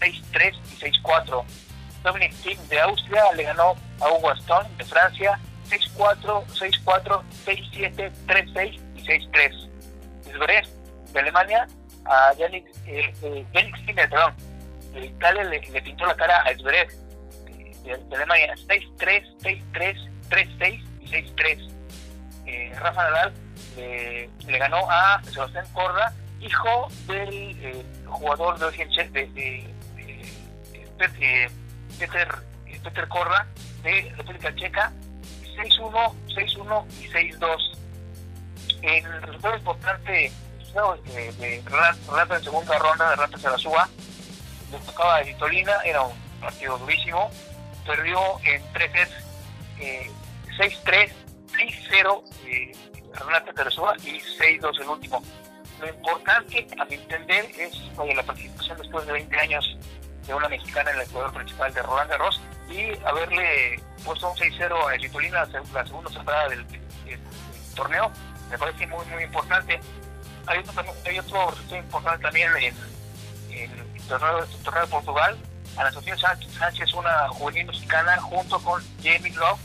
[0.00, 1.44] 6-3 y 6-4.
[2.02, 8.80] Dominic Thiem de Austria le ganó a Hugo Stone de Francia 6-4, 6-4, 6-7, 3-6
[8.96, 9.70] y 6-3.
[10.24, 10.66] Zverev
[11.12, 11.66] de Alemania
[12.04, 13.46] a Yannick, eh, eh,
[13.94, 14.34] perdón,
[14.92, 16.88] de Italia le, le, pintó la cara a Zverev
[17.82, 19.38] de, de Alemania 6-3,
[19.72, 21.75] 6-3, 3-6 y 6-3.
[22.46, 23.32] Eh, Rafa Nadal
[23.76, 29.74] eh, le ganó a Sebastián Corda, hijo del eh, jugador de, de, de,
[30.96, 31.50] de
[31.98, 32.30] Peter,
[32.82, 33.46] Peter Corda
[33.82, 34.92] de República Checa
[35.56, 37.78] 6-1, 6-1 y 6-2.
[38.82, 40.32] El resultado importante
[41.14, 43.88] de, de Rata en segunda ronda de Rata Sarasúa
[44.70, 47.30] le tocaba a Vitolina, era un partido durísimo,
[47.86, 49.12] perdió en 3 sets
[49.78, 50.10] eh,
[50.58, 51.10] 6-3,
[51.56, 52.72] 6-0 eh,
[53.14, 55.22] Renata Sarasúa y 6-2 el último.
[55.80, 59.76] Lo importante, a mi entender, es oye, la participación después de 20 años
[60.26, 64.94] de una mexicana en el jugador principal de Roland Garros y haberle puesto un 6-0
[64.94, 67.20] a Vitolina la, segunda temporada del, del, del,
[67.74, 68.10] torneo,
[68.50, 69.78] me parece muy, muy importante.
[70.46, 72.74] Hay otro, hay otro resultado importante también en,
[73.50, 75.38] en el, torneo, el torneo de Portugal.
[75.76, 79.60] Ana Sofía Sánchez, Sánchez, una juvenil mexicana, junto con Jamie Love,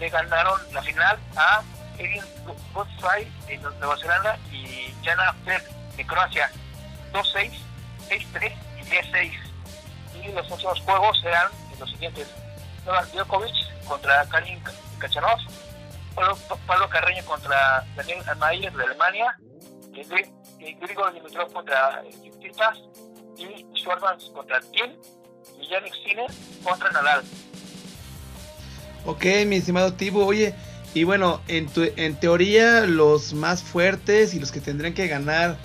[0.00, 1.62] le ganaron la final a
[1.98, 2.24] Erin
[2.72, 5.62] Godfrey de Nueva Zelanda y Jana Fer
[5.96, 6.50] de Croacia
[7.12, 7.52] 2-6,
[8.08, 9.32] 6-3 y 10-6.
[10.24, 11.48] Y los próximos juegos serán
[11.78, 12.28] los siguientes.
[12.86, 14.62] Novak Djokovic contra Karin
[14.98, 15.38] Kachanov,
[16.66, 19.38] Pablo, Carreño contra Daniel Almayer de Alemania,
[19.92, 22.78] Grigor Dimitrov contra Tsitsipas
[23.36, 24.96] y Schwartzman contra Tim
[25.60, 26.30] y Yannick Sinner
[26.64, 27.22] contra Nadal.
[29.04, 30.54] Ok, mi estimado Tibo, oye,
[30.92, 35.56] y bueno, en, tu, en teoría los más fuertes y los que tendrían que ganar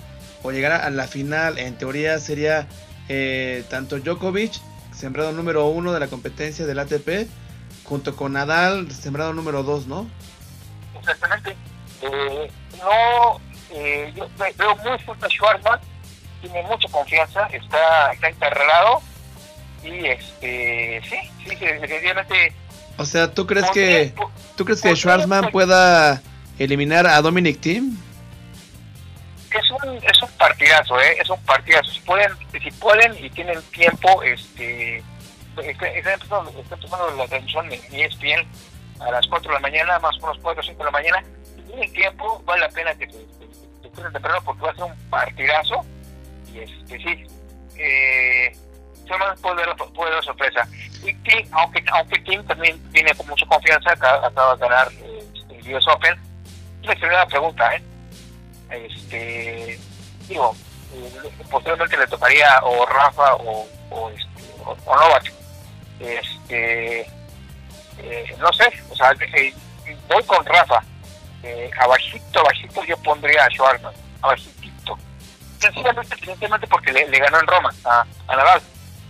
[0.42, 2.66] o llegar a la final, en teoría sería
[3.08, 4.54] eh, tanto Djokovic,
[4.94, 7.28] sembrado número uno de la competencia del ATP,
[7.84, 10.08] junto con Nadal, sembrado número dos, ¿no?
[10.98, 11.56] Exactamente.
[12.02, 15.80] Eh, no, eh, yo veo muy fuerte a Schwarzman,
[16.40, 19.02] tiene mucha confianza, está, está encarrelado
[19.82, 22.52] y este, sí, sí, definitivamente
[22.98, 24.14] o sea, ¿tú crees que
[24.56, 26.22] tú crees que Schwarzman pueda
[26.58, 27.96] eliminar a Dominic Thiem?
[29.50, 31.90] Es un es un partidazo, eh, es un partidazo.
[31.90, 32.32] Si pueden
[32.62, 35.02] si pueden y tienen tiempo, este
[35.56, 38.46] están tomando la atención en ESPN
[39.00, 41.24] a las 4 de la mañana, más o menos 4 o 5 de la mañana.
[41.54, 43.26] Si tienen tiempo, vale la pena que se
[44.12, 45.84] temprano porque va a ser un partidazo.
[46.52, 47.26] Y este sí,
[47.76, 48.56] eh,
[49.06, 49.36] dar,
[49.92, 50.68] puede dar sorpresa.
[51.02, 55.24] Y Tim, aunque, aunque Tim también tiene con mucha confianza, acaba, acaba de ganar eh,
[55.50, 56.16] el US Open,
[56.82, 57.82] la primera pregunta, ¿eh?
[58.70, 59.78] Este,
[60.28, 60.54] digo,
[60.94, 65.32] eh, posiblemente le tocaría o Rafa o, o, este, o, o Novak.
[66.00, 67.00] Este,
[67.98, 69.54] eh, no sé, o sea, eh,
[70.08, 70.82] voy con Rafa.
[71.42, 74.98] Eh, abajito, abajito yo pondría a Schwarman, abajito.
[75.60, 78.62] Sencillamente, sencillamente porque le, ganó en Roma a, a Nadal.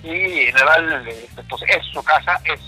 [0.02, 2.60] Y Nadal, este, pues es su casa, es,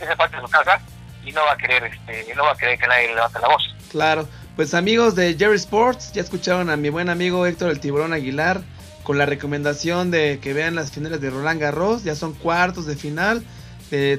[0.00, 0.80] esa parte de su casa,
[1.24, 3.48] y no va a querer, este, no va a querer que nadie le levante la
[3.48, 3.74] voz.
[3.90, 8.12] Claro, pues amigos de Jerry Sports, ya escucharon a mi buen amigo Héctor el Tiburón
[8.12, 8.62] Aguilar
[9.02, 12.96] con la recomendación de que vean las finales de Roland Garros, ya son cuartos de
[12.96, 13.44] final,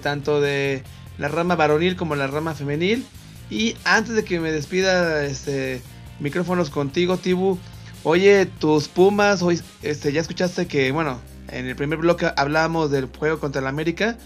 [0.01, 0.83] tanto de
[1.17, 3.05] la rama varonil como la rama femenil.
[3.49, 5.81] Y antes de que me despida, este,
[6.19, 7.57] micrófonos contigo, Tibu.
[8.03, 11.21] Oye, tus Pumas, hoy, este, ya escuchaste que, bueno,
[11.53, 14.17] en el primer bloque hablamos del juego contra el América.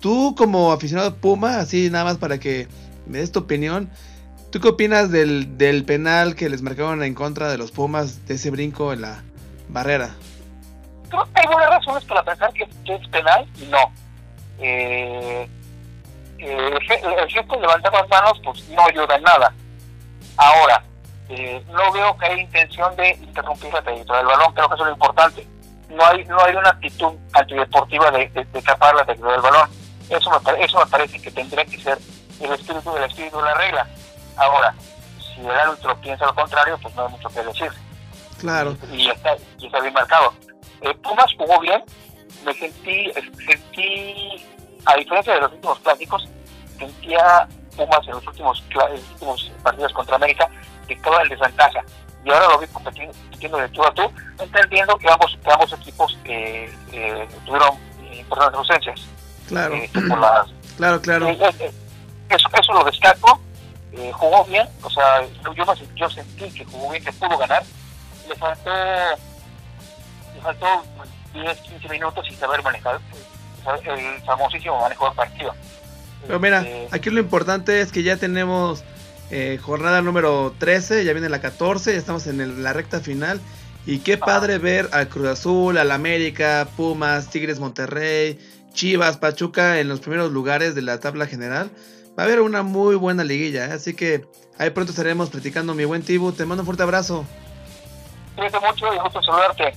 [0.00, 2.68] Tú como aficionado Puma, así nada más para que
[3.06, 3.90] me des tu opinión,
[4.50, 8.34] ¿tú qué opinas del, del penal que les marcaron en contra de los Pumas, de
[8.34, 9.22] ese brinco en la
[9.68, 10.14] barrera?
[11.08, 13.92] Creo que hay buenas razones para pensar que, es penal y no.
[14.58, 15.48] Eh,
[16.38, 16.80] eh,
[17.20, 19.54] el gesto de levantar las manos pues no ayuda en nada.
[20.36, 20.82] Ahora,
[21.28, 24.84] eh, no veo que haya intención de interrumpir la trayectoria del balón, creo que eso
[24.84, 25.46] es lo importante.
[25.92, 29.68] No hay no hay una actitud antideportiva de, de, de tapar la del balón.
[30.08, 31.98] Eso me, eso me parece que tendría que ser
[32.40, 33.86] el espíritu del espíritu de la regla.
[34.36, 34.74] Ahora,
[35.18, 37.72] si el árbitro piensa lo contrario, pues no hay mucho que decir.
[38.38, 38.76] Claro.
[38.90, 40.34] Y, está, y está bien marcado.
[40.80, 41.82] Eh, Pumas jugó bien,
[42.44, 43.12] me sentí,
[43.46, 44.44] sentí
[44.84, 46.28] a diferencia de los últimos clásicos,
[46.78, 48.62] sentía Pumas en los últimos,
[49.12, 50.48] últimos partidos contra América
[50.88, 51.84] que estaba en desventaja.
[52.24, 54.02] Y ahora lo vi compitiendo, de tú a tú,
[54.38, 57.70] entendiendo que ambos, que ambos equipos eh, eh, tuvieron
[58.12, 59.00] importantes ausencias.
[59.48, 59.74] Claro.
[59.74, 61.28] Eh, las, claro, claro.
[61.28, 61.72] Eh,
[62.28, 63.40] eso, eso lo destaco.
[64.12, 65.64] jugó bien, o sea, yo,
[65.96, 67.64] yo sentí que jugó bien, que pudo ganar.
[68.28, 68.70] Le faltó,
[70.34, 70.84] le faltó
[71.34, 73.00] 10, 15 minutos sin saber manejar
[73.84, 75.54] el famosísimo manejo del partido.
[76.26, 78.84] Pero mira, este, aquí lo importante es que ya tenemos
[79.32, 83.40] eh, jornada número 13, ya viene la 14, ya estamos en la recta final.
[83.84, 88.38] Y qué padre ver al Cruz Azul, al América, Pumas, Tigres Monterrey,
[88.72, 91.72] Chivas, Pachuca en los primeros lugares de la tabla general.
[92.16, 93.72] Va a haber una muy buena liguilla, ¿eh?
[93.72, 94.24] así que
[94.58, 96.30] ahí pronto estaremos platicando, mi buen Tibu.
[96.30, 97.24] Te mando un fuerte abrazo.
[98.36, 99.74] Cuídate mucho y gusto saludarte.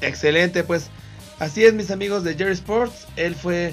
[0.00, 0.90] Excelente, pues
[1.40, 3.08] Así es, mis amigos de Jerry Sports.
[3.16, 3.72] Él fue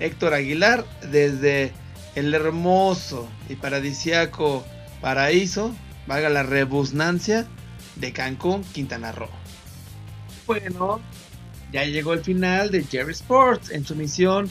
[0.00, 1.72] Héctor Aguilar desde
[2.16, 4.64] el hermoso y paradisiaco
[5.00, 5.72] paraíso,
[6.06, 7.46] valga la rebusnancia,
[7.94, 9.28] de Cancún, Quintana Roo.
[10.46, 11.00] Bueno,
[11.72, 14.50] ya llegó el final de Jerry Sports en su misión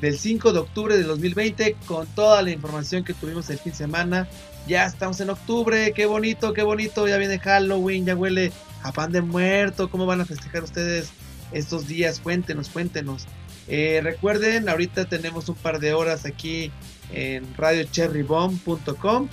[0.00, 3.78] del 5 de octubre de 2020 con toda la información que tuvimos el fin de
[3.78, 4.28] semana.
[4.66, 9.12] Ya estamos en octubre, qué bonito, qué bonito, ya viene Halloween, ya huele a pan
[9.12, 11.12] de muerto, ¿cómo van a festejar ustedes
[11.52, 12.20] estos días.
[12.20, 13.26] Cuéntenos, cuéntenos.
[13.68, 16.72] Eh, recuerden, ahorita tenemos un par de horas aquí
[17.12, 19.28] en radiocherrybomb.com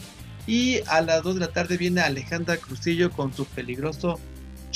[0.48, 4.20] y a las 2 de la tarde viene Alejandra Cruzillo con su peligroso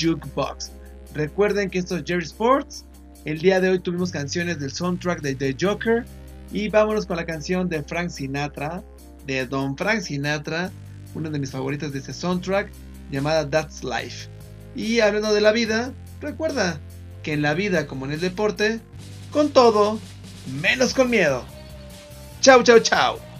[0.00, 0.72] jukebox.
[1.14, 2.84] Recuerden que esto es Jerry Sports.
[3.24, 6.04] El día de hoy tuvimos canciones del soundtrack de The Joker
[6.52, 8.82] y vámonos con la canción de Frank Sinatra,
[9.26, 10.70] de Don Frank Sinatra,
[11.14, 12.70] una de mis favoritas de este soundtrack
[13.10, 14.28] llamada That's Life.
[14.76, 16.80] Y hablando de la vida, recuerda,
[17.24, 18.80] que en la vida como en el deporte,
[19.32, 19.98] con todo,
[20.60, 21.44] menos con miedo.
[22.44, 23.33] Chau, chau, chau.